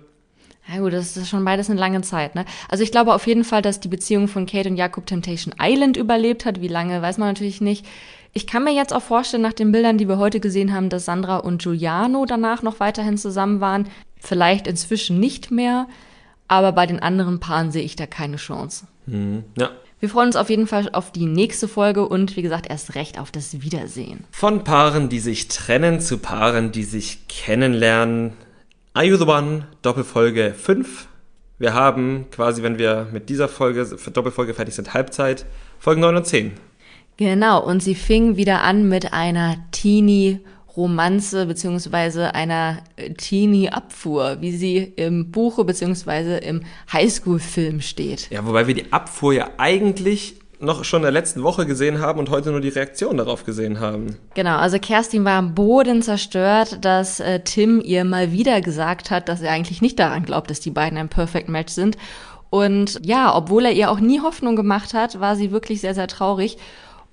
[0.73, 2.45] Ja gut, das ist schon beides eine lange Zeit, ne?
[2.69, 5.97] Also ich glaube auf jeden Fall, dass die Beziehung von Kate und Jakob Temptation Island
[5.97, 6.61] überlebt hat.
[6.61, 7.87] Wie lange, weiß man natürlich nicht.
[8.33, 11.05] Ich kann mir jetzt auch vorstellen, nach den Bildern, die wir heute gesehen haben, dass
[11.05, 13.89] Sandra und Giuliano danach noch weiterhin zusammen waren.
[14.19, 15.87] Vielleicht inzwischen nicht mehr,
[16.49, 18.87] aber bei den anderen Paaren sehe ich da keine Chance.
[19.07, 19.71] Hm, ja.
[20.01, 23.19] Wir freuen uns auf jeden Fall auf die nächste Folge und wie gesagt erst recht
[23.19, 24.25] auf das Wiedersehen.
[24.31, 28.35] Von Paaren, die sich trennen, zu Paaren, die sich kennenlernen.
[28.97, 29.67] Are You the One?
[29.83, 31.07] Doppelfolge 5.
[31.59, 35.45] Wir haben quasi, wenn wir mit dieser Folge, Doppelfolge fertig sind, Halbzeit,
[35.79, 36.53] Folgen 9 und 10.
[37.19, 44.79] Genau, und sie fing wieder an mit einer Teenie-Romanze beziehungsweise einer äh, Teenie-Abfuhr, wie sie
[44.79, 48.31] im Buche beziehungsweise im Highschool-Film steht.
[48.31, 52.19] Ja, wobei wir die Abfuhr ja eigentlich noch schon in der letzten Woche gesehen haben
[52.19, 54.17] und heute nur die Reaktion darauf gesehen haben.
[54.35, 59.29] Genau, also Kerstin war am Boden zerstört, dass äh, Tim ihr mal wieder gesagt hat,
[59.29, 61.97] dass er eigentlich nicht daran glaubt, dass die beiden ein Perfect Match sind.
[62.51, 66.09] Und ja, obwohl er ihr auch nie Hoffnung gemacht hat, war sie wirklich sehr, sehr
[66.09, 66.59] traurig.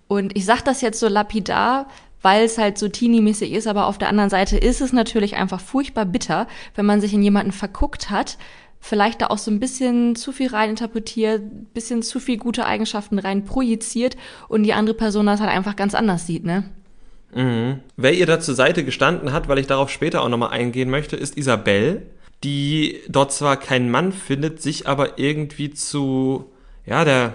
[0.08, 1.88] Und ich sag das jetzt so lapidar,
[2.22, 5.60] weil es halt so teenie-mäßig ist, aber auf der anderen Seite ist es natürlich einfach
[5.60, 8.38] furchtbar bitter, wenn man sich in jemanden verguckt hat,
[8.84, 13.46] vielleicht da auch so ein bisschen zu viel reininterpretiert, bisschen zu viel gute Eigenschaften rein
[13.46, 14.18] projiziert
[14.50, 16.66] und die andere Person das halt einfach ganz anders sieht, ne?
[17.34, 17.80] Mhm.
[17.96, 21.16] Wer ihr da zur Seite gestanden hat, weil ich darauf später auch nochmal eingehen möchte,
[21.16, 22.02] ist Isabelle,
[22.44, 26.52] die dort zwar keinen Mann findet, sich aber irgendwie zu,
[26.86, 27.34] ja, der,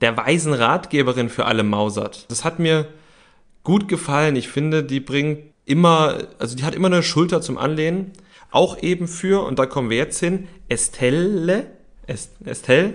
[0.00, 2.24] der weisen Ratgeberin für alle mausert.
[2.30, 2.88] Das hat mir
[3.64, 4.34] gut gefallen.
[4.34, 8.12] Ich finde, die bringt immer, also die hat immer eine Schulter zum Anlehnen.
[8.50, 11.66] Auch eben für, und da kommen wir jetzt hin, Estelle,
[12.06, 12.94] Est, Estelle,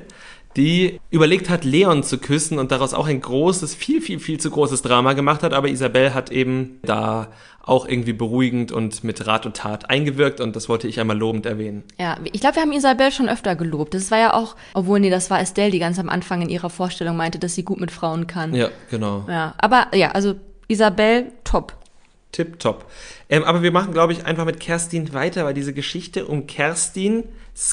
[0.56, 4.52] die überlegt hat, Leon zu küssen und daraus auch ein großes, viel, viel, viel zu
[4.52, 5.54] großes Drama gemacht hat.
[5.54, 7.30] Aber Isabel hat eben da
[7.64, 11.46] auch irgendwie beruhigend und mit Rat und Tat eingewirkt und das wollte ich einmal lobend
[11.46, 11.84] erwähnen.
[12.00, 13.94] Ja, ich glaube, wir haben Isabel schon öfter gelobt.
[13.94, 16.70] Das war ja auch, obwohl, nee, das war Estelle, die ganz am Anfang in ihrer
[16.70, 18.54] Vorstellung meinte, dass sie gut mit Frauen kann.
[18.56, 19.26] Ja, genau.
[19.30, 20.36] Ja, aber ja, also
[20.68, 21.78] Isabel, top.
[22.32, 22.90] Tipptopp.
[23.30, 27.26] Ähm, aber wir machen, glaube ich, einfach mit Kerstin weiter, weil diese Geschichte um Kerstins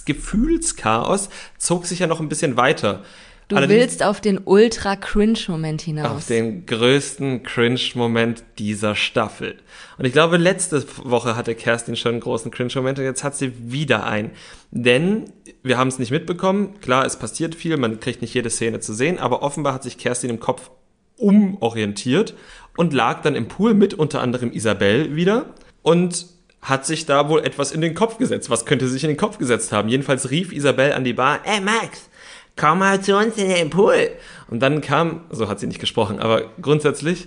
[0.05, 3.05] Gefühlschaos zog sich ja noch ein bisschen weiter.
[3.49, 6.11] Du willst auf den Ultra-Cringe-Moment hinaus.
[6.11, 9.57] Auf den größten Cringe-Moment dieser Staffel.
[9.97, 13.53] Und ich glaube, letzte Woche hatte Kerstin schon einen großen Cringe-Moment und jetzt hat sie
[13.73, 14.33] wieder einen.
[14.71, 16.79] Denn wir haben es nicht mitbekommen.
[16.83, 19.97] Klar, es passiert viel, man kriegt nicht jede Szene zu sehen, aber offenbar hat sich
[19.97, 20.71] Kerstin im Kopf
[21.17, 22.35] umorientiert
[22.79, 25.47] und lag dann im Pool mit unter anderem Isabel wieder
[25.83, 26.27] und
[26.63, 28.51] hat sich da wohl etwas in den Kopf gesetzt.
[28.51, 29.89] Was könnte sich in den Kopf gesetzt haben?
[29.89, 32.09] Jedenfalls rief Isabel an die Bar, ey Max,
[32.55, 34.11] komm mal zu uns in den Pool.
[34.49, 37.27] Und dann kam, so hat sie nicht gesprochen, aber grundsätzlich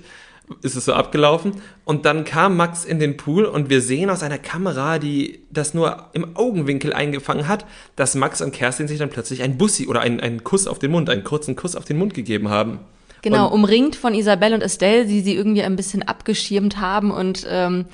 [0.62, 1.62] ist es so abgelaufen.
[1.84, 5.74] Und dann kam Max in den Pool und wir sehen aus einer Kamera, die das
[5.74, 7.66] nur im Augenwinkel eingefangen hat,
[7.98, 10.92] dass Max und Kerstin sich dann plötzlich ein Bussi oder einen, einen Kuss auf den
[10.92, 12.80] Mund, einen kurzen Kuss auf den Mund gegeben haben.
[13.22, 17.46] Genau, und umringt von Isabelle und Estelle, die sie irgendwie ein bisschen abgeschirmt haben und
[17.50, 17.86] ähm,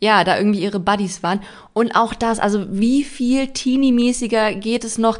[0.00, 1.40] ja, da irgendwie ihre Buddies waren.
[1.72, 5.18] Und auch das, also wie viel Teenie-mäßiger geht es noch?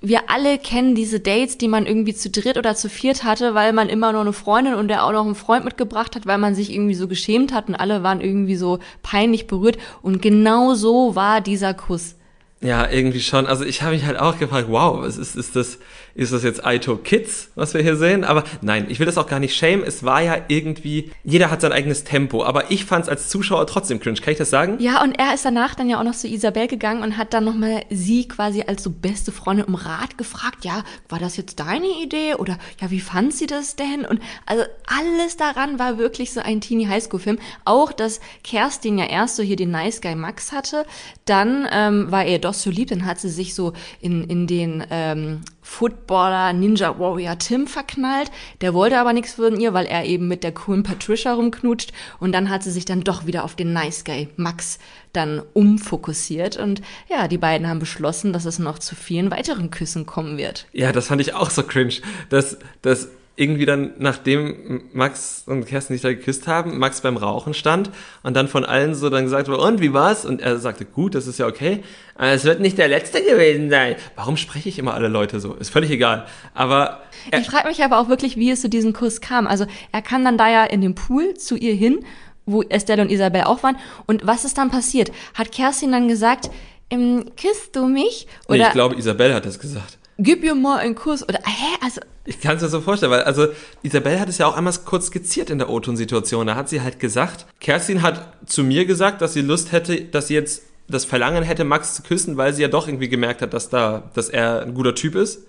[0.00, 3.72] Wir alle kennen diese Dates, die man irgendwie zu dritt oder zu viert hatte, weil
[3.72, 6.54] man immer nur eine Freundin und der auch noch einen Freund mitgebracht hat, weil man
[6.54, 9.78] sich irgendwie so geschämt hat und alle waren irgendwie so peinlich berührt.
[10.02, 12.16] Und genau so war dieser Kuss.
[12.60, 13.46] Ja, irgendwie schon.
[13.46, 15.78] Also ich habe mich halt auch gefragt, wow, was ist, ist das,
[16.16, 18.24] ist das jetzt Aito Kids, was wir hier sehen?
[18.24, 19.82] Aber nein, ich will das auch gar nicht shame.
[19.84, 22.42] Es war ja irgendwie, jeder hat sein eigenes Tempo.
[22.42, 24.20] Aber ich fand es als Zuschauer trotzdem cringe.
[24.20, 24.76] Kann ich das sagen?
[24.78, 27.44] Ja, und er ist danach dann ja auch noch zu Isabel gegangen und hat dann
[27.44, 30.64] nochmal sie quasi als so beste Freundin um Rat gefragt.
[30.64, 32.34] Ja, war das jetzt deine Idee?
[32.34, 34.06] Oder ja, wie fand sie das denn?
[34.06, 37.38] Und also alles daran war wirklich so ein Teenie Highschool-Film.
[37.66, 40.86] Auch, dass Kerstin ja erst so hier den Nice Guy Max hatte.
[41.26, 44.82] Dann ähm, war er doch so lieb, dann hat sie sich so in, in den
[44.90, 48.30] ähm, Footballer Ninja Warrior Tim verknallt.
[48.60, 51.92] Der wollte aber nichts von ihr, weil er eben mit der coolen Patricia rumknutscht.
[52.20, 54.78] Und dann hat sie sich dann doch wieder auf den Nice Guy Max
[55.12, 56.56] dann umfokussiert.
[56.56, 60.66] Und ja, die beiden haben beschlossen, dass es noch zu vielen weiteren Küssen kommen wird.
[60.72, 61.94] Ja, das fand ich auch so cringe.
[62.30, 67.52] dass, dass irgendwie dann, nachdem Max und Kerstin sich da geküsst haben, Max beim Rauchen
[67.52, 67.90] stand
[68.22, 70.24] und dann von allen so dann gesagt wurde, und wie war's?
[70.24, 71.84] Und er sagte, gut, das ist ja okay.
[72.14, 73.96] Aber es wird nicht der letzte gewesen sein.
[74.14, 75.52] Warum spreche ich immer alle Leute so?
[75.54, 76.26] Ist völlig egal.
[76.54, 77.02] Aber.
[77.38, 79.46] Ich frage mich aber auch wirklich, wie es zu diesem Kuss kam.
[79.46, 82.00] Also er kam dann da ja in dem Pool zu ihr hin,
[82.46, 83.76] wo Estelle und Isabel auch waren.
[84.06, 85.12] Und was ist dann passiert?
[85.34, 86.50] Hat Kerstin dann gesagt,
[86.88, 88.26] ähm, küsst du mich?
[88.48, 91.76] Oder nee, ich glaube, Isabel hat das gesagt gib ihr mal einen Kuss oder hä,
[91.82, 93.48] also ich kann es mir so vorstellen, weil also
[93.82, 96.46] Isabel hat es ja auch einmal kurz skizziert in der O-Ton-Situation.
[96.46, 100.28] Da hat sie halt gesagt, Kerstin hat zu mir gesagt, dass sie Lust hätte, dass
[100.28, 103.54] sie jetzt das Verlangen hätte, Max zu küssen, weil sie ja doch irgendwie gemerkt hat,
[103.54, 105.40] dass da, dass er ein guter Typ ist.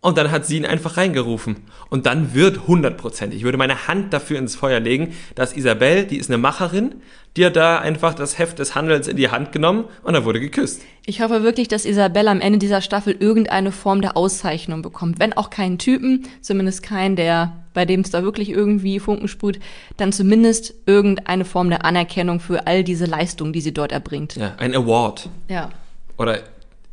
[0.00, 1.56] Und dann hat sie ihn einfach reingerufen.
[1.88, 6.18] Und dann wird hundertprozentig, ich würde meine Hand dafür ins Feuer legen, dass Isabel, die
[6.18, 6.96] ist eine Macherin,
[7.36, 10.40] die hat da einfach das Heft des Handelns in die Hand genommen und da wurde
[10.40, 10.82] geküsst.
[11.04, 15.18] Ich hoffe wirklich, dass Isabel am Ende dieser Staffel irgendeine Form der Auszeichnung bekommt.
[15.18, 19.60] Wenn auch keinen Typen, zumindest keinen, der, bei dem es da wirklich irgendwie Funken sprüht,
[19.98, 24.36] dann zumindest irgendeine Form der Anerkennung für all diese Leistungen, die sie dort erbringt.
[24.36, 25.28] Ja, ein Award.
[25.48, 25.70] Ja.
[26.16, 26.40] Oder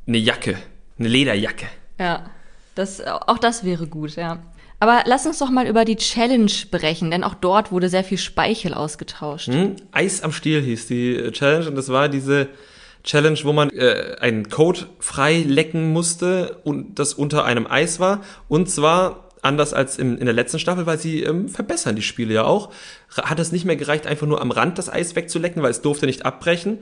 [0.05, 0.57] eine Jacke,
[0.99, 1.67] eine Lederjacke.
[1.97, 2.23] Ja.
[2.75, 4.39] Das, auch das wäre gut, ja.
[4.79, 8.17] Aber lass uns doch mal über die Challenge sprechen, denn auch dort wurde sehr viel
[8.17, 9.47] Speichel ausgetauscht.
[9.47, 9.77] Hm?
[9.91, 12.49] Eis am Stiel hieß die Challenge und das war diese
[13.03, 18.21] Challenge, wo man äh, einen Code frei lecken musste und das unter einem Eis war.
[18.47, 22.33] Und zwar anders als im, in der letzten Staffel, weil sie ähm, verbessern die Spiele
[22.33, 22.71] ja auch.
[23.15, 26.05] Hat es nicht mehr gereicht, einfach nur am Rand das Eis wegzulecken, weil es durfte
[26.05, 26.79] nicht abbrechen,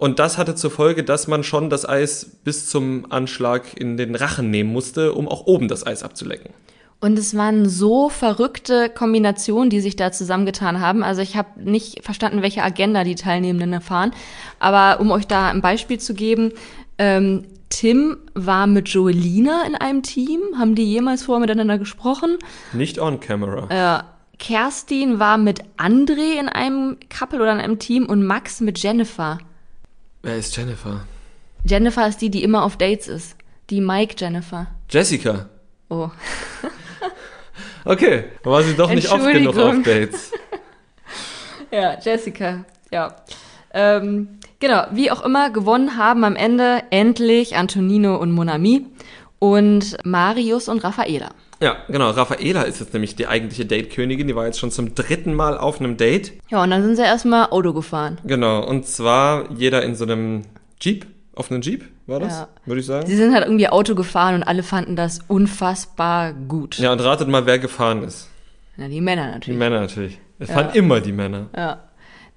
[0.00, 4.14] und das hatte zur Folge, dass man schon das Eis bis zum Anschlag in den
[4.14, 6.54] Rachen nehmen musste, um auch oben das Eis abzulecken.
[7.00, 11.02] Und es waren so verrückte Kombinationen, die sich da zusammengetan haben.
[11.04, 14.12] Also ich habe nicht verstanden, welche Agenda die Teilnehmenden erfahren.
[14.58, 16.52] Aber um euch da ein Beispiel zu geben,
[16.96, 20.40] ähm, Tim war mit Joelina in einem Team.
[20.58, 22.38] Haben die jemals vorher miteinander gesprochen?
[22.72, 23.68] Nicht on camera.
[23.70, 24.04] Ja.
[24.38, 29.38] Kerstin war mit André in einem Couple oder in einem Team und Max mit Jennifer.
[30.22, 31.06] Wer ist Jennifer?
[31.64, 33.36] Jennifer ist die, die immer auf Dates ist.
[33.70, 34.66] Die Mike Jennifer.
[34.88, 35.48] Jessica.
[35.88, 36.10] Oh.
[37.84, 40.32] okay, war sie doch nicht oft genug auf Dates.
[41.70, 43.16] ja, Jessica, ja.
[43.72, 48.84] Ähm, Genau, wie auch immer, gewonnen haben am Ende endlich Antonino und Monami
[49.38, 51.30] und Marius und Raffaela.
[51.62, 52.10] Ja, genau.
[52.10, 54.26] Raffaela ist jetzt nämlich die eigentliche Date-Königin.
[54.26, 56.32] Die war jetzt schon zum dritten Mal auf einem Date.
[56.48, 58.18] Ja, und dann sind sie erstmal Auto gefahren.
[58.24, 58.64] Genau.
[58.66, 60.42] Und zwar jeder in so einem
[60.80, 61.06] Jeep.
[61.34, 62.48] Auf einem Jeep war das, Ja.
[62.66, 63.06] würde ich sagen.
[63.06, 66.78] Sie sind halt irgendwie Auto gefahren und alle fanden das unfassbar gut.
[66.78, 68.28] Ja, und ratet mal, wer gefahren ist.
[68.76, 69.58] Na, die Männer Die natürlich.
[69.58, 70.18] Männer natürlich.
[70.38, 71.46] Es fahren immer die Männer.
[71.54, 71.80] Ja.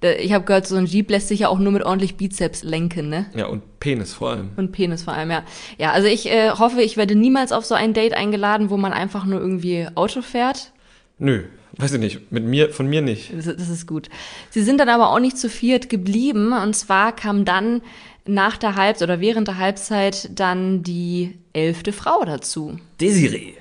[0.04, 2.62] Da- Ich habe gehört, so ein Jeep lässt sich ja auch nur mit ordentlich Bizeps
[2.62, 3.26] lenken, ne?
[3.34, 4.50] Ja, und Penis vor allem.
[4.56, 5.42] Und Penis vor allem, ja.
[5.78, 8.92] Ja, also ich äh, hoffe, ich werde niemals auf so ein Date eingeladen, wo man
[8.92, 10.72] einfach nur irgendwie Auto fährt.
[11.18, 11.44] Nö,
[11.78, 12.32] weiß ich nicht.
[12.32, 13.32] Mit mir, von mir nicht.
[13.34, 14.10] Das, das ist gut.
[14.50, 16.52] Sie sind dann aber auch nicht zu viert geblieben.
[16.52, 17.80] Und zwar kam dann
[18.26, 22.78] nach der Halbzeit oder während der Halbzeit dann die elfte Frau dazu.
[23.00, 23.54] Desiree.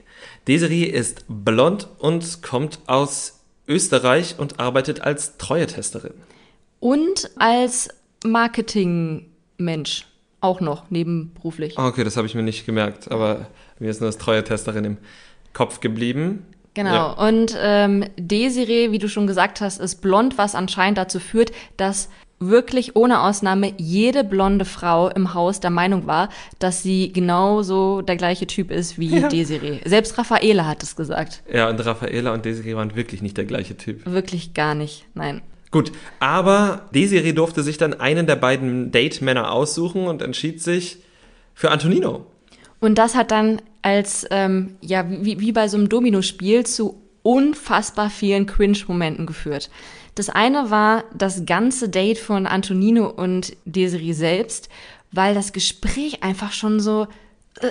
[0.47, 6.13] Desiree ist blond und kommt aus Österreich und arbeitet als Treue-Testerin.
[6.83, 7.87] Und als
[8.25, 10.05] Marketingmensch
[10.41, 11.79] auch noch nebenberuflich.
[11.79, 13.47] Ah, Okay, das habe ich mir nicht gemerkt, aber
[13.79, 14.97] mir ist nur das Treue-Testerin im
[15.53, 16.45] Kopf geblieben.
[16.73, 16.93] Genau.
[16.93, 17.11] Ja.
[17.11, 22.09] Und ähm, Desiree, wie du schon gesagt hast, ist blond, was anscheinend dazu führt, dass
[22.39, 26.27] wirklich ohne Ausnahme jede blonde Frau im Haus der Meinung war,
[26.59, 29.79] dass sie genauso der gleiche Typ ist wie Desiree.
[29.85, 31.43] Selbst Raffaele hat es gesagt.
[31.49, 34.05] Ja, und Raffaela und Desiree waren wirklich nicht der gleiche Typ.
[34.05, 35.05] Wirklich gar nicht.
[35.13, 35.41] Nein.
[35.73, 40.99] Gut, aber Desiree durfte sich dann einen der beiden Date-Männer aussuchen und entschied sich
[41.55, 42.27] für Antonino.
[42.79, 48.11] Und das hat dann als, ähm, ja, wie, wie bei so einem Dominospiel zu unfassbar
[48.11, 49.71] vielen Cringe-Momenten geführt.
[50.13, 54.69] Das eine war das ganze Date von Antonino und Desiree selbst,
[55.11, 57.07] weil das Gespräch einfach schon so
[57.61, 57.67] äh,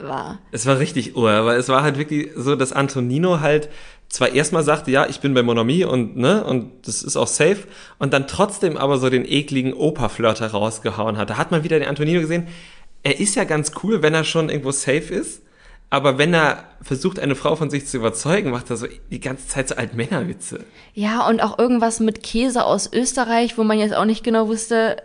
[0.00, 0.38] war.
[0.52, 3.68] Es war richtig ur, aber es war halt wirklich so, dass Antonino halt
[4.08, 7.64] zwar erstmal sagte, ja, ich bin bei Monami und ne, und das ist auch safe,
[7.98, 11.30] und dann trotzdem aber so den ekligen Opa-Flirter rausgehauen hat.
[11.30, 12.46] Da hat man wieder den Antonino gesehen.
[13.02, 15.42] Er ist ja ganz cool, wenn er schon irgendwo safe ist,
[15.90, 19.46] aber wenn er versucht, eine Frau von sich zu überzeugen, macht er so die ganze
[19.46, 20.64] Zeit so Altmännerwitze.
[20.94, 24.96] Ja, und auch irgendwas mit Käse aus Österreich, wo man jetzt auch nicht genau wusste,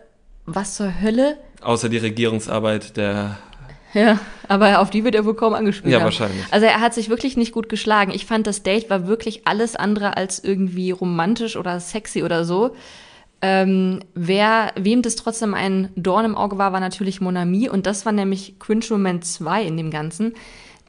[0.46, 1.38] was zur Hölle.
[1.62, 3.38] Außer die Regierungsarbeit der
[3.94, 5.92] Ja, aber auf die wird er wohl kaum angespielt.
[5.92, 6.06] Ja, haben.
[6.06, 6.46] wahrscheinlich.
[6.52, 8.12] Also er hat sich wirklich nicht gut geschlagen.
[8.12, 12.76] Ich fand, das Date war wirklich alles andere als irgendwie romantisch oder sexy oder so.
[13.42, 17.70] Ähm, wer, wem das trotzdem ein Dorn im Auge war, war natürlich Monami.
[17.70, 20.36] Und das war nämlich Cringe Moment 2 in dem Ganzen.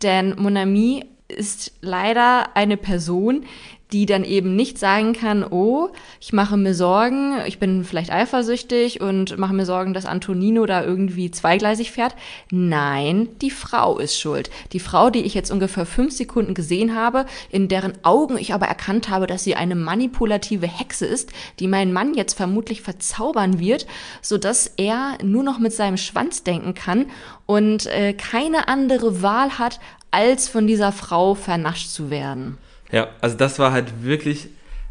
[0.02, 3.44] Denn Monami ist leider eine Person,
[3.92, 5.90] die dann eben nicht sagen kann, oh,
[6.20, 10.82] ich mache mir Sorgen, ich bin vielleicht eifersüchtig und mache mir Sorgen, dass Antonino da
[10.82, 12.14] irgendwie zweigleisig fährt.
[12.50, 14.50] Nein, die Frau ist schuld.
[14.72, 18.66] Die Frau, die ich jetzt ungefähr fünf Sekunden gesehen habe, in deren Augen ich aber
[18.66, 23.86] erkannt habe, dass sie eine manipulative Hexe ist, die meinen Mann jetzt vermutlich verzaubern wird,
[24.22, 27.06] so dass er nur noch mit seinem Schwanz denken kann
[27.44, 29.80] und äh, keine andere Wahl hat,
[30.12, 32.58] als von dieser Frau vernascht zu werden.
[32.92, 34.48] Ja, also das war halt wirklich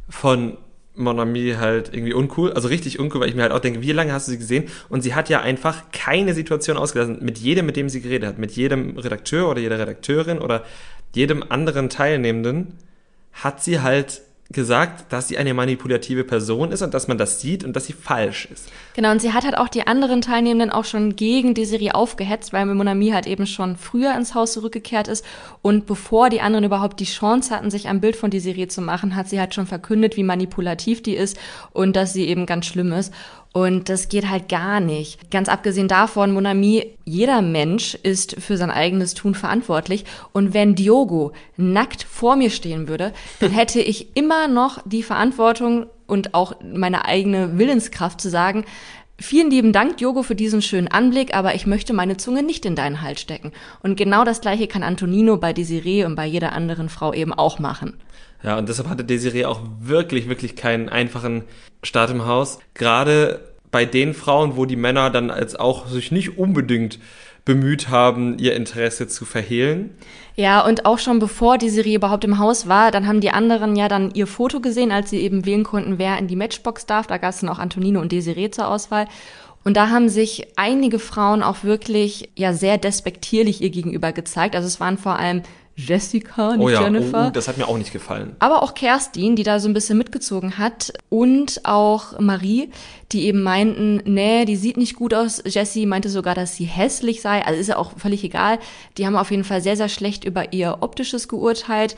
[0.09, 0.57] von
[0.95, 4.11] Monami halt irgendwie uncool, also richtig uncool, weil ich mir halt auch denke, wie lange
[4.11, 4.65] hast du sie gesehen?
[4.89, 8.37] Und sie hat ja einfach keine Situation ausgelassen, mit jedem, mit dem sie geredet hat,
[8.39, 10.65] mit jedem Redakteur oder jeder Redakteurin oder
[11.13, 12.77] jedem anderen Teilnehmenden,
[13.31, 17.63] hat sie halt gesagt, dass sie eine manipulative Person ist und dass man das sieht
[17.63, 18.69] und dass sie falsch ist.
[18.95, 22.65] Genau, und sie hat halt auch die anderen Teilnehmenden auch schon gegen Desiree aufgehetzt, weil
[22.65, 25.25] Monami halt eben schon früher ins Haus zurückgekehrt ist.
[25.61, 29.15] Und bevor die anderen überhaupt die Chance hatten, sich ein Bild von Desiree zu machen,
[29.15, 31.37] hat sie halt schon verkündet, wie manipulativ die ist
[31.71, 33.13] und dass sie eben ganz schlimm ist.
[33.53, 35.29] Und das geht halt gar nicht.
[35.29, 40.05] Ganz abgesehen davon, Monami, jeder Mensch ist für sein eigenes Tun verantwortlich.
[40.31, 43.11] Und wenn Diogo nackt vor mir stehen würde,
[43.41, 48.65] dann hätte ich immer noch die Verantwortung und auch meine eigene Willenskraft zu sagen,
[49.21, 52.75] Vielen lieben Dank, Diogo, für diesen schönen Anblick, aber ich möchte meine Zunge nicht in
[52.75, 53.51] deinen Hals stecken.
[53.83, 57.59] Und genau das gleiche kann Antonino bei Desiree und bei jeder anderen Frau eben auch
[57.59, 57.93] machen.
[58.41, 61.43] Ja, und deshalb hatte Desiree auch wirklich, wirklich keinen einfachen
[61.83, 62.57] Start im Haus.
[62.73, 66.97] Gerade bei den Frauen, wo die Männer dann als auch sich nicht unbedingt
[67.45, 69.95] bemüht haben, ihr Interesse zu verhehlen.
[70.35, 73.75] Ja, und auch schon bevor die Serie überhaupt im Haus war, dann haben die anderen
[73.75, 77.07] ja dann ihr Foto gesehen, als sie eben wählen konnten, wer in die Matchbox darf.
[77.07, 79.07] Da gab es dann auch Antonino und Desiree zur Auswahl.
[79.63, 84.55] Und da haben sich einige Frauen auch wirklich ja sehr despektierlich ihr gegenüber gezeigt.
[84.55, 85.43] Also es waren vor allem
[85.75, 87.27] Jessica, nicht Oh ja, Jennifer.
[87.27, 88.35] oh, das hat mir auch nicht gefallen.
[88.39, 90.93] Aber auch Kerstin, die da so ein bisschen mitgezogen hat.
[91.09, 92.69] Und auch Marie,
[93.11, 95.41] die eben meinten, nee, die sieht nicht gut aus.
[95.45, 97.45] Jessie meinte sogar, dass sie hässlich sei.
[97.45, 98.59] Also ist ja auch völlig egal.
[98.97, 101.95] Die haben auf jeden Fall sehr, sehr schlecht über ihr optisches geurteilt.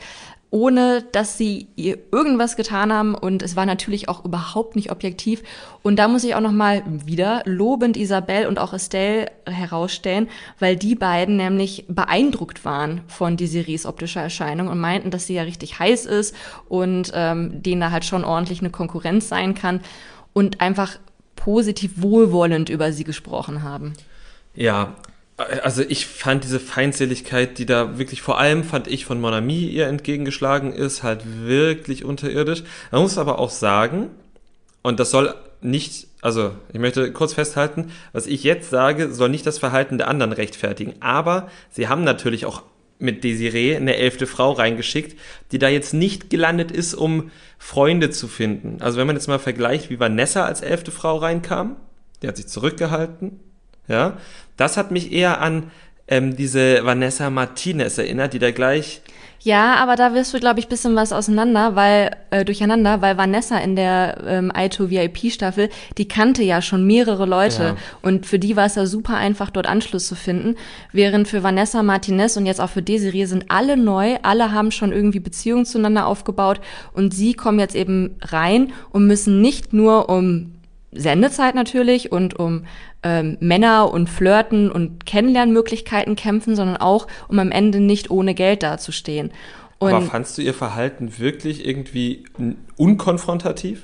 [0.50, 5.42] Ohne dass sie ihr irgendwas getan haben und es war natürlich auch überhaupt nicht objektiv
[5.82, 10.28] und da muss ich auch noch mal wieder lobend Isabelle und auch Estelle herausstellen,
[10.58, 15.42] weil die beiden nämlich beeindruckt waren von Desirees optischer Erscheinung und meinten, dass sie ja
[15.42, 16.34] richtig heiß ist
[16.68, 19.80] und ähm, denen da halt schon ordentlich eine Konkurrenz sein kann
[20.32, 20.98] und einfach
[21.36, 23.94] positiv wohlwollend über sie gesprochen haben.
[24.54, 24.94] Ja,
[25.36, 29.86] also ich fand diese Feindseligkeit, die da wirklich vor allem, fand ich, von Monami ihr
[29.88, 32.62] entgegengeschlagen ist, halt wirklich unterirdisch.
[32.92, 34.10] Man muss aber auch sagen,
[34.82, 39.46] und das soll nicht, also ich möchte kurz festhalten, was ich jetzt sage, soll nicht
[39.46, 40.94] das Verhalten der anderen rechtfertigen.
[41.00, 42.62] Aber sie haben natürlich auch
[42.98, 45.18] mit Desiree eine elfte Frau reingeschickt,
[45.50, 48.80] die da jetzt nicht gelandet ist, um Freunde zu finden.
[48.80, 51.76] Also wenn man jetzt mal vergleicht, wie Vanessa als elfte Frau reinkam,
[52.22, 53.40] die hat sich zurückgehalten,
[53.88, 54.16] ja,
[54.56, 55.70] das hat mich eher an
[56.06, 59.02] ähm, diese Vanessa Martinez erinnert, die da gleich
[59.44, 63.58] ja, aber da wirst du, glaube ich, bisschen was auseinander, weil äh, durcheinander, weil Vanessa
[63.58, 65.68] in der ähm, I2 VIP Staffel,
[65.98, 67.76] die kannte ja schon mehrere Leute ja.
[68.00, 70.56] und für die war es ja super einfach, dort Anschluss zu finden.
[70.92, 74.92] Während für Vanessa Martinez und jetzt auch für Desiree sind alle neu, alle haben schon
[74.92, 76.62] irgendwie Beziehungen zueinander aufgebaut
[76.94, 80.54] und sie kommen jetzt eben rein und müssen nicht nur um
[80.90, 82.64] Sendezeit natürlich und um
[83.04, 88.62] ähm, Männer und Flirten und Kennenlernmöglichkeiten kämpfen, sondern auch, um am Ende nicht ohne Geld
[88.62, 89.30] dazustehen.
[89.78, 92.24] Und Aber fandst du ihr Verhalten wirklich irgendwie
[92.76, 93.82] unkonfrontativ?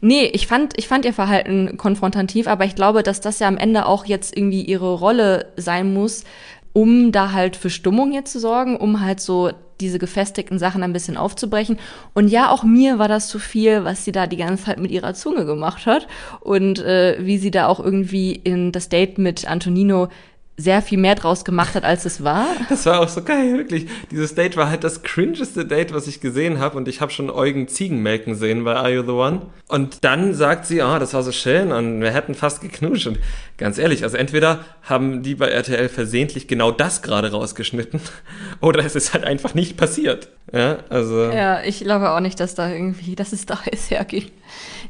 [0.00, 3.56] Nee, ich fand, ich fand ihr Verhalten konfrontativ, aber ich glaube, dass das ja am
[3.56, 6.24] Ende auch jetzt irgendwie ihre Rolle sein muss,
[6.72, 9.50] um da halt für Stimmung jetzt zu sorgen, um halt so
[9.84, 11.78] diese gefestigten Sachen ein bisschen aufzubrechen.
[12.14, 14.90] Und ja, auch mir war das zu viel, was sie da die ganze Zeit mit
[14.90, 16.08] ihrer Zunge gemacht hat
[16.40, 20.08] und äh, wie sie da auch irgendwie in das Date mit Antonino
[20.56, 22.46] sehr viel mehr draus gemacht hat, als es war.
[22.68, 23.86] Das war auch so geil, wirklich.
[24.10, 27.30] Dieses Date war halt das cringeste Date, was ich gesehen habe und ich habe schon
[27.30, 29.42] Eugen Ziegen melken sehen bei Are You The One?
[29.68, 33.06] Und dann sagt sie, ah, oh, das war so schön und wir hätten fast geknutscht.
[33.06, 33.18] Und
[33.58, 38.00] ganz ehrlich, also entweder haben die bei RTL versehentlich genau das gerade rausgeschnitten
[38.60, 40.28] oder es ist halt einfach nicht passiert.
[40.52, 41.30] Ja, also.
[41.30, 44.32] Ja, ich glaube auch nicht, dass da irgendwie, dass es da ist hergeht.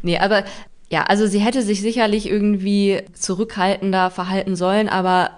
[0.02, 0.44] Nee, aber
[0.90, 5.30] ja, also sie hätte sich sicherlich irgendwie zurückhaltender verhalten sollen, aber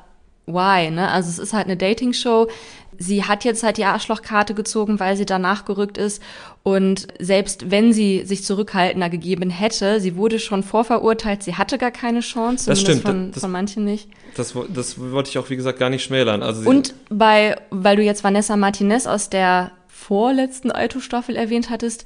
[0.47, 1.11] why, ne?
[1.11, 2.49] Also es ist halt eine Dating-Show.
[2.99, 6.23] Sie hat jetzt halt die Arschlochkarte gezogen, weil sie danach gerückt ist.
[6.63, 11.91] Und selbst wenn sie sich zurückhaltender gegeben hätte, sie wurde schon vorverurteilt, sie hatte gar
[11.91, 13.03] keine Chance, das stimmt.
[13.03, 14.09] Von, das, von manchen nicht.
[14.35, 16.43] Das, das wollte ich auch, wie gesagt, gar nicht schmälern.
[16.43, 22.05] Also Und bei, weil du jetzt Vanessa Martinez aus der vorletzten Aito-Staffel erwähnt hattest,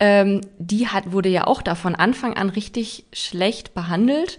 [0.00, 4.38] ähm, die hat, wurde ja auch da von Anfang an richtig schlecht behandelt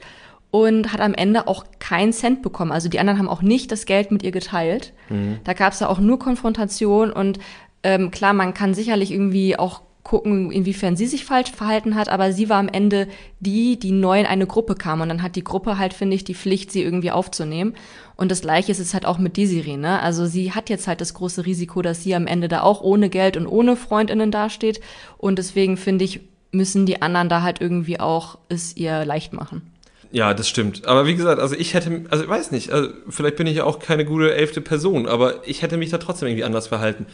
[0.53, 2.71] und hat am Ende auch keinen Cent bekommen.
[2.71, 4.93] Also die anderen haben auch nicht das Geld mit ihr geteilt.
[5.09, 5.39] Mhm.
[5.43, 7.39] Da gab es ja auch nur Konfrontation und
[7.81, 12.33] ähm, klar, man kann sicherlich irgendwie auch gucken, inwiefern sie sich falsch verhalten hat, aber
[12.33, 13.07] sie war am Ende
[13.39, 16.23] die, die neu in eine Gruppe kam und dann hat die Gruppe halt, finde ich,
[16.23, 17.73] die Pflicht, sie irgendwie aufzunehmen.
[18.15, 20.03] Und das Gleiche ist es halt auch mit Desiree, ne?
[20.03, 23.09] Also sie hat jetzt halt das große Risiko, dass sie am Ende da auch ohne
[23.09, 24.81] Geld und ohne Freundinnen dasteht
[25.17, 26.19] und deswegen finde ich,
[26.51, 29.72] müssen die anderen da halt irgendwie auch es ihr leicht machen.
[30.13, 30.85] Ja, das stimmt.
[30.85, 33.63] Aber wie gesagt, also ich hätte, also ich weiß nicht, also vielleicht bin ich ja
[33.63, 37.07] auch keine gute elfte Person, aber ich hätte mich da trotzdem irgendwie anders verhalten.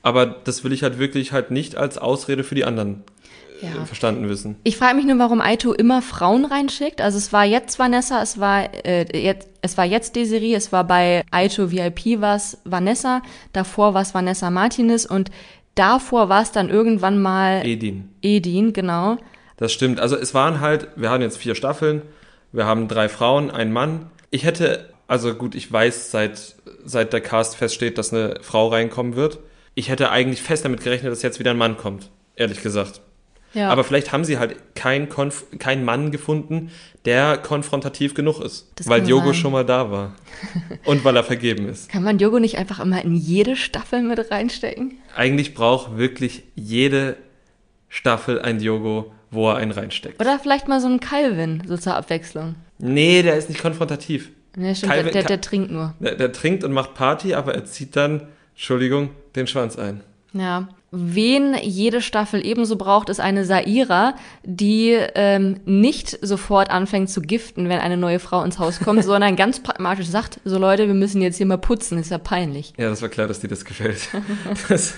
[0.00, 3.04] Aber das will ich halt wirklich halt nicht als Ausrede für die anderen
[3.60, 3.84] äh, ja.
[3.84, 4.56] verstanden wissen.
[4.64, 7.02] Ich frage mich nur, warum Aito immer Frauen reinschickt.
[7.02, 10.84] Also es war jetzt Vanessa, es war äh, jetzt, es war jetzt Desiree, es war
[10.84, 13.20] bei Aito VIP war es Vanessa,
[13.52, 15.30] davor war es Vanessa Martinez und
[15.74, 18.08] davor war es dann irgendwann mal Edin.
[18.22, 19.18] Edin, genau.
[19.58, 20.00] Das stimmt.
[20.00, 22.00] Also es waren halt, wir haben jetzt vier Staffeln
[22.52, 24.10] wir haben drei Frauen, einen Mann.
[24.30, 29.16] Ich hätte, also gut, ich weiß, seit, seit der Cast feststeht, dass eine Frau reinkommen
[29.16, 29.38] wird.
[29.74, 33.00] Ich hätte eigentlich fest damit gerechnet, dass jetzt wieder ein Mann kommt, ehrlich gesagt.
[33.54, 33.68] Ja.
[33.68, 36.70] Aber vielleicht haben sie halt keinen Konf kein Mann gefunden,
[37.04, 38.72] der konfrontativ genug ist.
[38.76, 39.34] Das weil Diogo sein.
[39.34, 40.14] schon mal da war.
[40.84, 41.90] Und weil er vergeben ist.
[41.90, 44.98] Kann man Diogo nicht einfach immer in jede Staffel mit reinstecken?
[45.14, 47.16] Eigentlich braucht wirklich jede
[47.88, 50.20] Staffel ein Diogo, wo er einen reinsteckt.
[50.20, 52.54] Oder vielleicht mal so ein Calvin, so zur Abwechslung.
[52.78, 54.30] Nee, der ist nicht konfrontativ.
[54.54, 55.94] Nee, stimmt, Calvin, der, der, der, trinkt nur.
[55.98, 60.02] Der, der trinkt und macht Party, aber er zieht dann, Entschuldigung, den Schwanz ein.
[60.34, 60.68] Ja.
[60.94, 64.14] Wen jede Staffel ebenso braucht, ist eine Saira,
[64.44, 69.34] die ähm, nicht sofort anfängt zu giften, wenn eine neue Frau ins Haus kommt, sondern
[69.34, 72.74] ganz pragmatisch sagt, so Leute, wir müssen jetzt hier mal putzen, ist ja peinlich.
[72.76, 74.08] Ja, das war klar, dass dir das gefällt.
[74.68, 74.92] das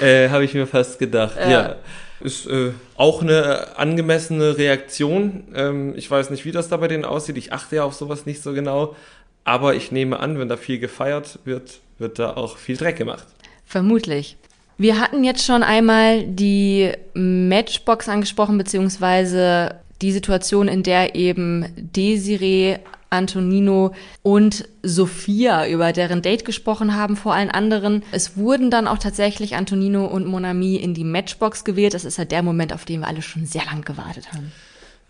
[0.00, 1.36] äh, habe ich mir fast gedacht.
[1.36, 1.50] Ja.
[1.50, 1.76] ja.
[2.20, 5.48] Ist äh, auch eine angemessene Reaktion.
[5.54, 7.36] Ähm, ich weiß nicht, wie das da bei denen aussieht.
[7.36, 8.96] Ich achte ja auf sowas nicht so genau.
[9.44, 13.26] Aber ich nehme an, wenn da viel gefeiert wird, wird da auch viel Dreck gemacht.
[13.64, 14.36] Vermutlich.
[14.78, 22.78] Wir hatten jetzt schon einmal die Matchbox angesprochen, beziehungsweise die Situation, in der eben Desiree,
[23.10, 28.02] Antonino und Sophia über deren Date gesprochen haben vor allen anderen.
[28.12, 31.94] Es wurden dann auch tatsächlich Antonino und Monami in die Matchbox gewählt.
[31.94, 34.52] Das ist ja halt der Moment, auf den wir alle schon sehr lang gewartet haben.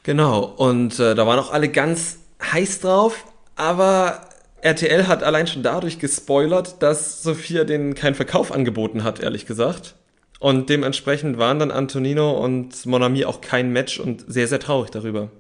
[0.03, 3.25] Genau, und äh, da waren auch alle ganz heiß drauf,
[3.57, 4.21] aber
[4.61, 9.95] RTL hat allein schon dadurch gespoilert, dass Sophia denen keinen Verkauf angeboten hat, ehrlich gesagt.
[10.39, 15.31] Und dementsprechend waren dann Antonino und Monami auch kein Match und sehr, sehr traurig darüber.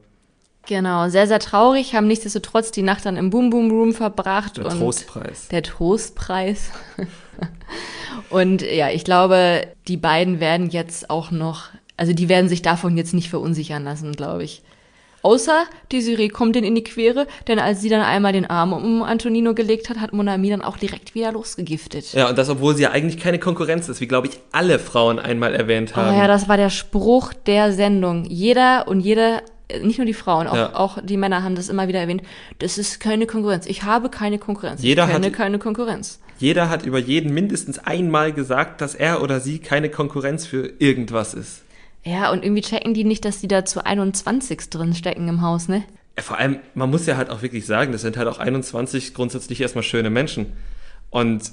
[0.66, 4.56] Genau, sehr, sehr traurig, haben nichtsdestotrotz die Nacht dann im Boom Boom Room verbracht.
[4.56, 5.48] Der Trostpreis.
[5.48, 6.70] Der Trostpreis.
[8.30, 12.96] und ja, ich glaube, die beiden werden jetzt auch noch, also die werden sich davon
[12.96, 14.62] jetzt nicht verunsichern lassen, glaube ich.
[15.22, 19.02] Außer Desiree kommt denen in die Quere, denn als sie dann einmal den Arm um
[19.02, 22.12] Antonino gelegt hat, hat Monami dann auch direkt wieder losgegiftet.
[22.12, 25.18] Ja, und das, obwohl sie ja eigentlich keine Konkurrenz ist, wie glaube ich alle Frauen
[25.18, 26.14] einmal erwähnt haben.
[26.14, 28.24] Oh ja, das war der Spruch der Sendung.
[28.24, 29.42] Jeder und jede
[29.82, 30.74] nicht nur die Frauen, auch, ja.
[30.74, 32.22] auch die Männer haben das immer wieder erwähnt.
[32.58, 33.66] Das ist keine Konkurrenz.
[33.66, 34.82] Ich habe keine Konkurrenz.
[34.82, 36.20] Jeder ich kenne hat, keine Konkurrenz.
[36.38, 41.34] Jeder hat über jeden mindestens einmal gesagt, dass er oder sie keine Konkurrenz für irgendwas
[41.34, 41.62] ist.
[42.04, 45.66] Ja, und irgendwie checken die nicht, dass die da zu 21 drin stecken im Haus,
[45.66, 45.82] ne?
[46.16, 49.12] Ja, vor allem, man muss ja halt auch wirklich sagen, das sind halt auch 21
[49.12, 50.52] grundsätzlich erstmal schöne Menschen.
[51.10, 51.50] Und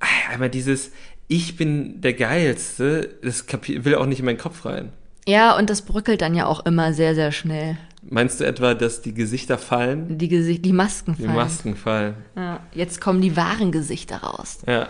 [0.00, 0.92] äh, einmal dieses,
[1.28, 4.92] ich bin der Geilste, das will auch nicht in meinen Kopf rein.
[5.30, 7.76] Ja, und das bröckelt dann ja auch immer sehr, sehr schnell.
[8.02, 10.18] Meinst du etwa, dass die Gesichter fallen?
[10.18, 11.28] Die, Gesicht, die Masken fallen.
[11.28, 12.14] Die Masken fallen.
[12.34, 14.58] Ja, jetzt kommen die wahren Gesichter raus.
[14.66, 14.88] Ja.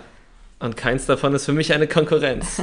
[0.58, 2.62] Und keins davon ist für mich eine Konkurrenz.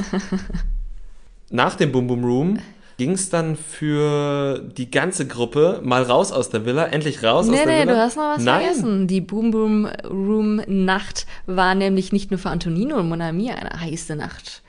[1.50, 2.58] Nach dem Boom Boom Room
[2.96, 7.52] ging es dann für die ganze Gruppe mal raus aus der Villa, endlich raus nee,
[7.52, 7.84] aus der nee, Villa.
[7.84, 8.64] Nee, du hast noch was Nein.
[8.64, 9.06] vergessen.
[9.06, 14.16] Die Boom Boom Room Nacht war nämlich nicht nur für Antonino und Monami eine heiße
[14.16, 14.62] Nacht.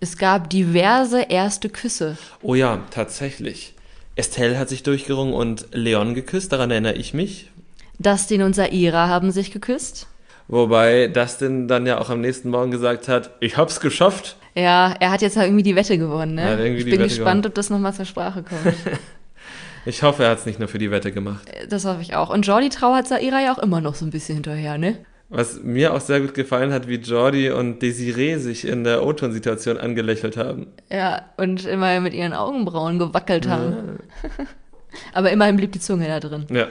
[0.00, 2.16] Es gab diverse erste Küsse.
[2.42, 3.74] Oh ja, tatsächlich.
[4.14, 7.50] Estelle hat sich durchgerungen und Leon geküsst, daran erinnere ich mich.
[7.98, 10.06] Dustin und Saira haben sich geküsst.
[10.46, 14.36] Wobei Dustin dann ja auch am nächsten Morgen gesagt hat, ich hab's geschafft.
[14.54, 16.68] Ja, er hat jetzt halt irgendwie die Wette gewonnen, ne?
[16.68, 17.46] ich bin Wette gespannt, gewonnen.
[17.46, 18.74] ob das nochmal zur Sprache kommt.
[19.84, 21.46] ich hoffe, er hat es nicht nur für die Wette gemacht.
[21.68, 22.30] Das hoffe ich auch.
[22.30, 24.96] Und Jordi trauert Saira ja auch immer noch so ein bisschen hinterher, ne?
[25.30, 29.76] Was mir auch sehr gut gefallen hat, wie Jordi und Desiree sich in der O-Ton-Situation
[29.76, 30.68] angelächelt haben.
[30.90, 33.98] Ja, und immer mit ihren Augenbrauen gewackelt haben.
[34.22, 34.46] Ja.
[35.12, 36.46] Aber immerhin blieb die Zunge da drin.
[36.50, 36.68] Ja.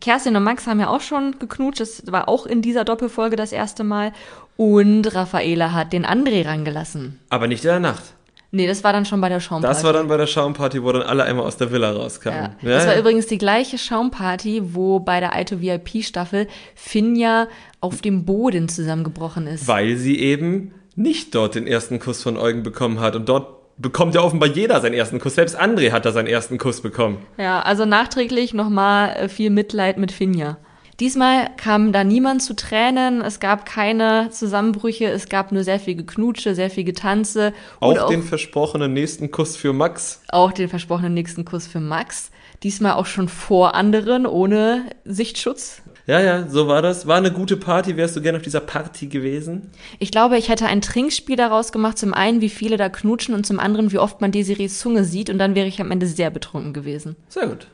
[0.00, 1.80] Kerstin und Max haben ja auch schon geknutscht.
[1.80, 4.12] Das war auch in dieser Doppelfolge das erste Mal.
[4.56, 7.20] Und Raffaela hat den André rangelassen.
[7.28, 8.14] Aber nicht in der Nacht.
[8.50, 9.74] Nee, das war dann schon bei der Schaumparty.
[9.74, 12.56] Das war dann bei der Schaumparty, wo dann alle einmal aus der Villa rauskamen.
[12.62, 12.68] Ja.
[12.68, 13.00] ja das war ja.
[13.00, 17.48] übrigens die gleiche Schaumparty, wo bei der Aito VIP-Staffel Finja
[17.80, 19.68] auf dem Boden zusammengebrochen ist.
[19.68, 23.16] Weil sie eben nicht dort den ersten Kuss von Eugen bekommen hat.
[23.16, 25.34] Und dort bekommt ja offenbar jeder seinen ersten Kuss.
[25.34, 27.18] Selbst André hat da seinen ersten Kuss bekommen.
[27.36, 30.56] Ja, also nachträglich nochmal äh, viel Mitleid mit Finja.
[31.00, 35.94] Diesmal kam da niemand zu Tränen, es gab keine Zusammenbrüche, es gab nur sehr viel
[35.94, 37.52] Geknutsche, sehr viel Getanze.
[37.78, 40.22] Auch, auch den versprochenen nächsten Kuss für Max.
[40.28, 42.32] Auch den versprochenen nächsten Kuss für Max.
[42.64, 45.82] Diesmal auch schon vor anderen, ohne Sichtschutz.
[46.08, 47.06] Ja, ja, so war das.
[47.06, 47.96] War eine gute Party.
[47.96, 49.70] Wärst du gerne auf dieser Party gewesen?
[50.00, 51.98] Ich glaube, ich hätte ein Trinkspiel daraus gemacht.
[51.98, 55.30] Zum einen, wie viele da knutschen und zum anderen, wie oft man Desirees Zunge sieht.
[55.30, 57.14] Und dann wäre ich am Ende sehr betrunken gewesen.
[57.28, 57.68] Sehr gut.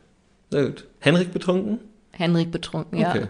[0.51, 0.85] Sehr gut.
[0.99, 1.79] Henrik betrunken?
[2.17, 3.11] Henrik betrunken, ja.
[3.11, 3.27] Okay.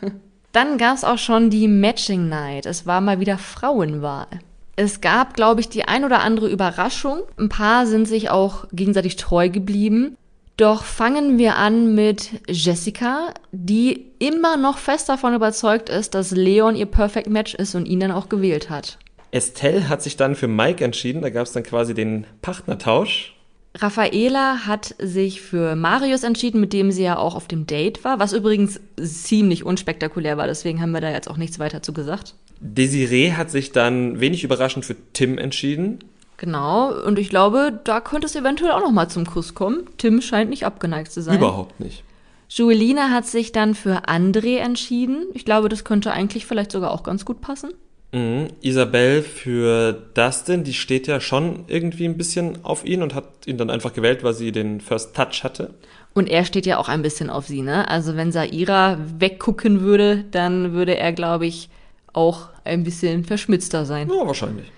[0.52, 2.66] Dann gab es auch schon die Matching Night.
[2.66, 4.28] Es war mal wieder Frauenwahl.
[4.76, 7.22] Es gab, glaube ich, die ein oder andere Überraschung.
[7.36, 10.16] Ein paar sind sich auch gegenseitig treu geblieben.
[10.56, 16.74] Doch fangen wir an mit Jessica, die immer noch fest davon überzeugt ist, dass Leon
[16.74, 18.98] ihr Perfect Match ist und ihn dann auch gewählt hat.
[19.30, 23.37] Estelle hat sich dann für Mike entschieden, da gab es dann quasi den Partnertausch.
[23.80, 28.18] Raffaela hat sich für Marius entschieden, mit dem sie ja auch auf dem Date war,
[28.18, 32.34] was übrigens ziemlich unspektakulär war, deswegen haben wir da jetzt auch nichts weiter zu gesagt.
[32.60, 36.00] Desiree hat sich dann wenig überraschend für Tim entschieden.
[36.38, 39.86] Genau, und ich glaube, da könnte es eventuell auch noch mal zum Kuss kommen.
[39.96, 41.38] Tim scheint nicht abgeneigt zu sein.
[41.38, 42.04] Überhaupt nicht.
[42.48, 45.26] Juelina hat sich dann für André entschieden.
[45.34, 47.70] Ich glaube, das könnte eigentlich vielleicht sogar auch ganz gut passen.
[48.12, 48.48] Mhm.
[48.62, 53.58] Isabel für Dustin, die steht ja schon irgendwie ein bisschen auf ihn und hat ihn
[53.58, 55.74] dann einfach gewählt, weil sie den First Touch hatte.
[56.14, 57.86] Und er steht ja auch ein bisschen auf sie, ne?
[57.88, 61.68] Also wenn Saira weggucken würde, dann würde er, glaube ich,
[62.12, 64.08] auch ein bisschen verschmitzter sein.
[64.08, 64.72] Ja, wahrscheinlich.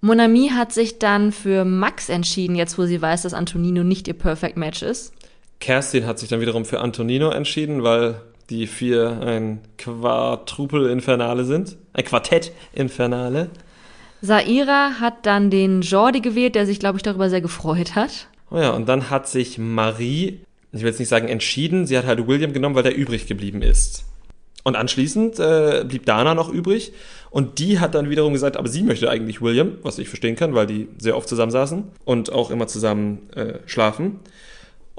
[0.00, 4.14] Monami hat sich dann für Max entschieden, jetzt wo sie weiß, dass Antonino nicht ihr
[4.14, 5.12] Perfect Match ist.
[5.60, 8.20] Kerstin hat sich dann wiederum für Antonino entschieden, weil
[8.50, 11.76] die vier ein Quadruple Infernale sind.
[11.92, 13.48] Ein Quartett Infernale.
[14.20, 18.28] Saira hat dann den Jordi gewählt, der sich, glaube ich, darüber sehr gefreut hat.
[18.50, 20.40] Oh ja, und dann hat sich Marie,
[20.72, 23.62] ich will jetzt nicht sagen entschieden, sie hat halt William genommen, weil der übrig geblieben
[23.62, 24.04] ist.
[24.62, 26.92] Und anschließend äh, blieb Dana noch übrig
[27.30, 30.54] und die hat dann wiederum gesagt, aber sie möchte eigentlich William, was ich verstehen kann,
[30.54, 34.20] weil die sehr oft zusammen saßen und auch immer zusammen äh, schlafen.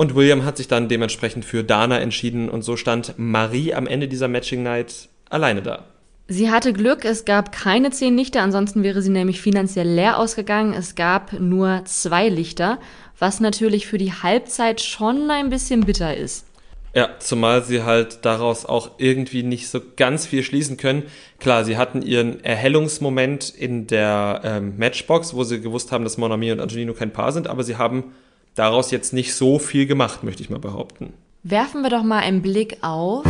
[0.01, 4.07] Und William hat sich dann dementsprechend für Dana entschieden und so stand Marie am Ende
[4.07, 5.85] dieser Matching Night alleine da.
[6.27, 10.73] Sie hatte Glück, es gab keine zehn Lichter, ansonsten wäre sie nämlich finanziell leer ausgegangen.
[10.73, 12.79] Es gab nur zwei Lichter,
[13.19, 16.47] was natürlich für die Halbzeit schon ein bisschen bitter ist.
[16.95, 21.03] Ja, zumal sie halt daraus auch irgendwie nicht so ganz viel schließen können.
[21.37, 26.51] Klar, sie hatten ihren Erhellungsmoment in der ähm, Matchbox, wo sie gewusst haben, dass Monami
[26.51, 28.15] und Angelino kein Paar sind, aber sie haben
[28.55, 31.13] daraus jetzt nicht so viel gemacht, möchte ich mal behaupten.
[31.43, 33.23] Werfen wir doch mal einen Blick auf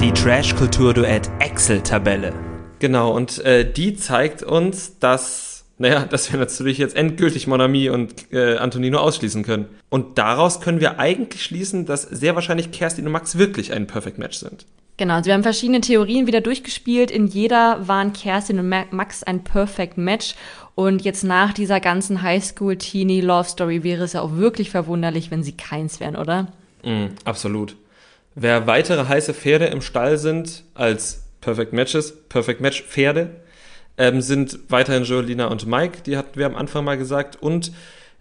[0.00, 2.32] die Trash-Kultur-Duett Excel-Tabelle.
[2.78, 8.32] Genau, und äh, die zeigt uns, dass naja, dass wir natürlich jetzt endgültig Monami und
[8.32, 9.66] äh, Antonino ausschließen können.
[9.88, 14.18] Und daraus können wir eigentlich schließen, dass sehr wahrscheinlich Kerstin und Max wirklich ein Perfect
[14.18, 14.66] Match sind.
[14.96, 17.10] Genau, also wir haben verschiedene Theorien wieder durchgespielt.
[17.10, 20.36] In jeder waren Kerstin und Max ein Perfect Match.
[20.74, 26.00] Und jetzt nach dieser ganzen Highschool-Teenie-Love-Story wäre es ja auch wirklich verwunderlich, wenn sie keins
[26.00, 26.48] wären, oder?
[26.82, 27.76] Mm, absolut.
[28.34, 33.30] Wer weitere heiße Pferde im Stall sind als Perfect Matches, Perfect Match Pferde,
[33.96, 37.40] ähm, sind weiterhin Jolina und Mike, die hatten wir am Anfang mal gesagt.
[37.40, 37.70] Und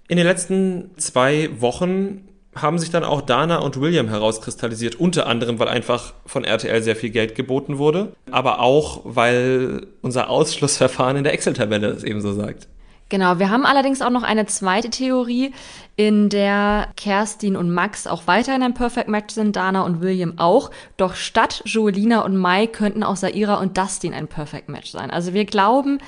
[0.07, 5.59] in den letzten zwei Wochen haben sich dann auch Dana und William herauskristallisiert, unter anderem,
[5.59, 11.23] weil einfach von RTL sehr viel Geld geboten wurde, aber auch, weil unser Ausschlussverfahren in
[11.23, 12.67] der Excel-Tabelle es ebenso sagt.
[13.09, 15.53] Genau, wir haben allerdings auch noch eine zweite Theorie,
[15.95, 20.71] in der Kerstin und Max auch weiterhin ein Perfect Match sind, Dana und William auch.
[20.97, 25.11] Doch statt Joelina und Mai könnten auch Saira und Dustin ein Perfect Match sein.
[25.11, 25.99] Also wir glauben,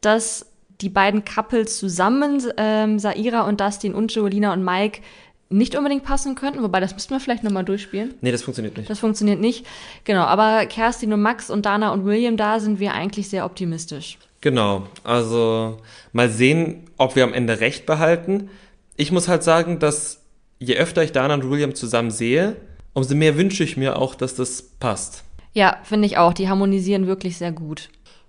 [0.00, 0.46] dass
[0.80, 5.02] die beiden Couples zusammen, ähm, Saira und Dustin und Joelina und Mike,
[5.50, 8.14] nicht unbedingt passen könnten, wobei das müssten wir vielleicht nochmal durchspielen.
[8.20, 8.90] Nee, das funktioniert nicht.
[8.90, 9.66] Das funktioniert nicht.
[10.04, 14.18] Genau, aber Kerstin und Max und Dana und William, da sind wir eigentlich sehr optimistisch.
[14.40, 15.78] Genau, also
[16.12, 18.50] mal sehen, ob wir am Ende recht behalten.
[18.96, 20.20] Ich muss halt sagen, dass
[20.58, 22.56] je öfter ich Dana und William zusammen sehe,
[22.92, 25.24] umso mehr wünsche ich mir auch, dass das passt.
[25.52, 26.32] Ja, finde ich auch.
[26.32, 27.88] Die harmonisieren wirklich sehr gut.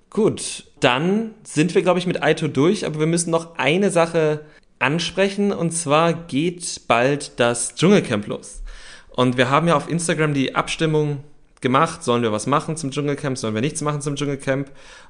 [0.09, 4.45] Gut, dann sind wir, glaube ich, mit Aito durch, aber wir müssen noch eine Sache
[4.79, 8.61] ansprechen und zwar geht bald das Dschungelcamp los.
[9.09, 11.23] Und wir haben ja auf Instagram die Abstimmung
[11.61, 14.69] gemacht, sollen wir was machen zum Dschungelcamp, sollen wir nichts machen zum Dschungelcamp.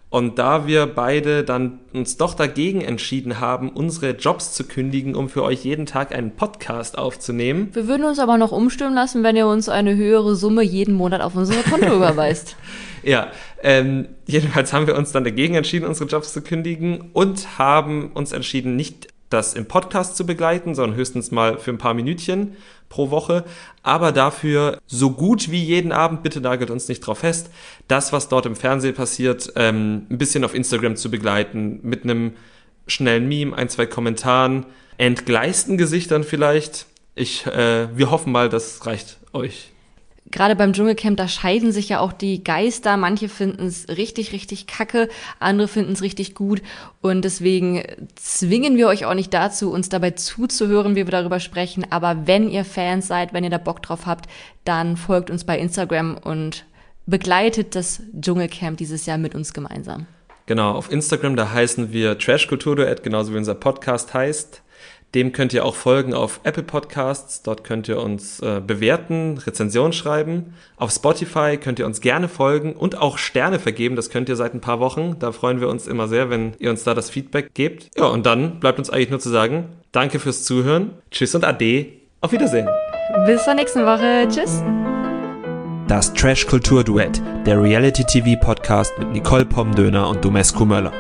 [0.10, 5.28] Und da wir beide dann uns doch dagegen entschieden haben, unsere Jobs zu kündigen, um
[5.28, 7.70] für euch jeden Tag einen Podcast aufzunehmen.
[7.74, 11.22] Wir würden uns aber noch umstimmen lassen, wenn ihr uns eine höhere Summe jeden Monat
[11.22, 12.56] auf unser Konto überweist.
[13.04, 18.12] Ja, ähm, jedenfalls haben wir uns dann dagegen entschieden, unsere Jobs zu kündigen und haben
[18.14, 22.56] uns entschieden, nicht das im Podcast zu begleiten, sondern höchstens mal für ein paar Minütchen
[22.90, 23.44] pro Woche.
[23.84, 27.50] Aber dafür so gut wie jeden Abend, bitte nagelt uns nicht drauf fest,
[27.88, 32.34] das, was dort im Fernsehen passiert, ähm, ein bisschen auf Instagram zu begleiten, mit einem
[32.88, 34.66] schnellen Meme, ein, zwei Kommentaren,
[34.98, 36.86] entgleisten Gesichtern vielleicht.
[37.16, 39.75] Ich, äh, wir hoffen mal, das reicht euch
[40.36, 42.98] gerade beim Dschungelcamp, da scheiden sich ja auch die Geister.
[42.98, 45.10] Manche finden es richtig, richtig kacke,
[45.40, 46.62] andere finden es richtig gut.
[47.02, 47.84] Und deswegen
[48.16, 51.88] zwingen wir euch auch nicht dazu, uns dabei zuzuhören, wie wir darüber sprechen.
[51.90, 54.30] Aber wenn ihr Fans seid, wenn ihr da Bock drauf habt,
[54.66, 56.66] dann folgt uns bei Instagram und
[57.06, 60.06] begleitet das Dschungelcamp dieses Jahr mit uns gemeinsam.
[60.48, 64.62] Genau, auf Instagram, da heißen wir Trash Kultur Duett, genauso wie unser Podcast heißt.
[65.14, 67.42] Dem könnt ihr auch folgen auf Apple Podcasts.
[67.42, 70.54] Dort könnt ihr uns äh, bewerten, Rezensionen schreiben.
[70.76, 73.96] Auf Spotify könnt ihr uns gerne folgen und auch Sterne vergeben.
[73.96, 75.16] Das könnt ihr seit ein paar Wochen.
[75.20, 77.90] Da freuen wir uns immer sehr, wenn ihr uns da das Feedback gebt.
[77.98, 80.92] Ja, und dann bleibt uns eigentlich nur zu sagen, danke fürs Zuhören.
[81.12, 81.88] Tschüss und Ade.
[82.20, 82.68] Auf Wiedersehen.
[83.26, 84.28] Bis zur nächsten Woche.
[84.28, 84.62] Tschüss.
[85.88, 90.92] Das Trash Kultur Duett, der Reality TV Podcast mit Nicole Pomdöner und Domescu Möller.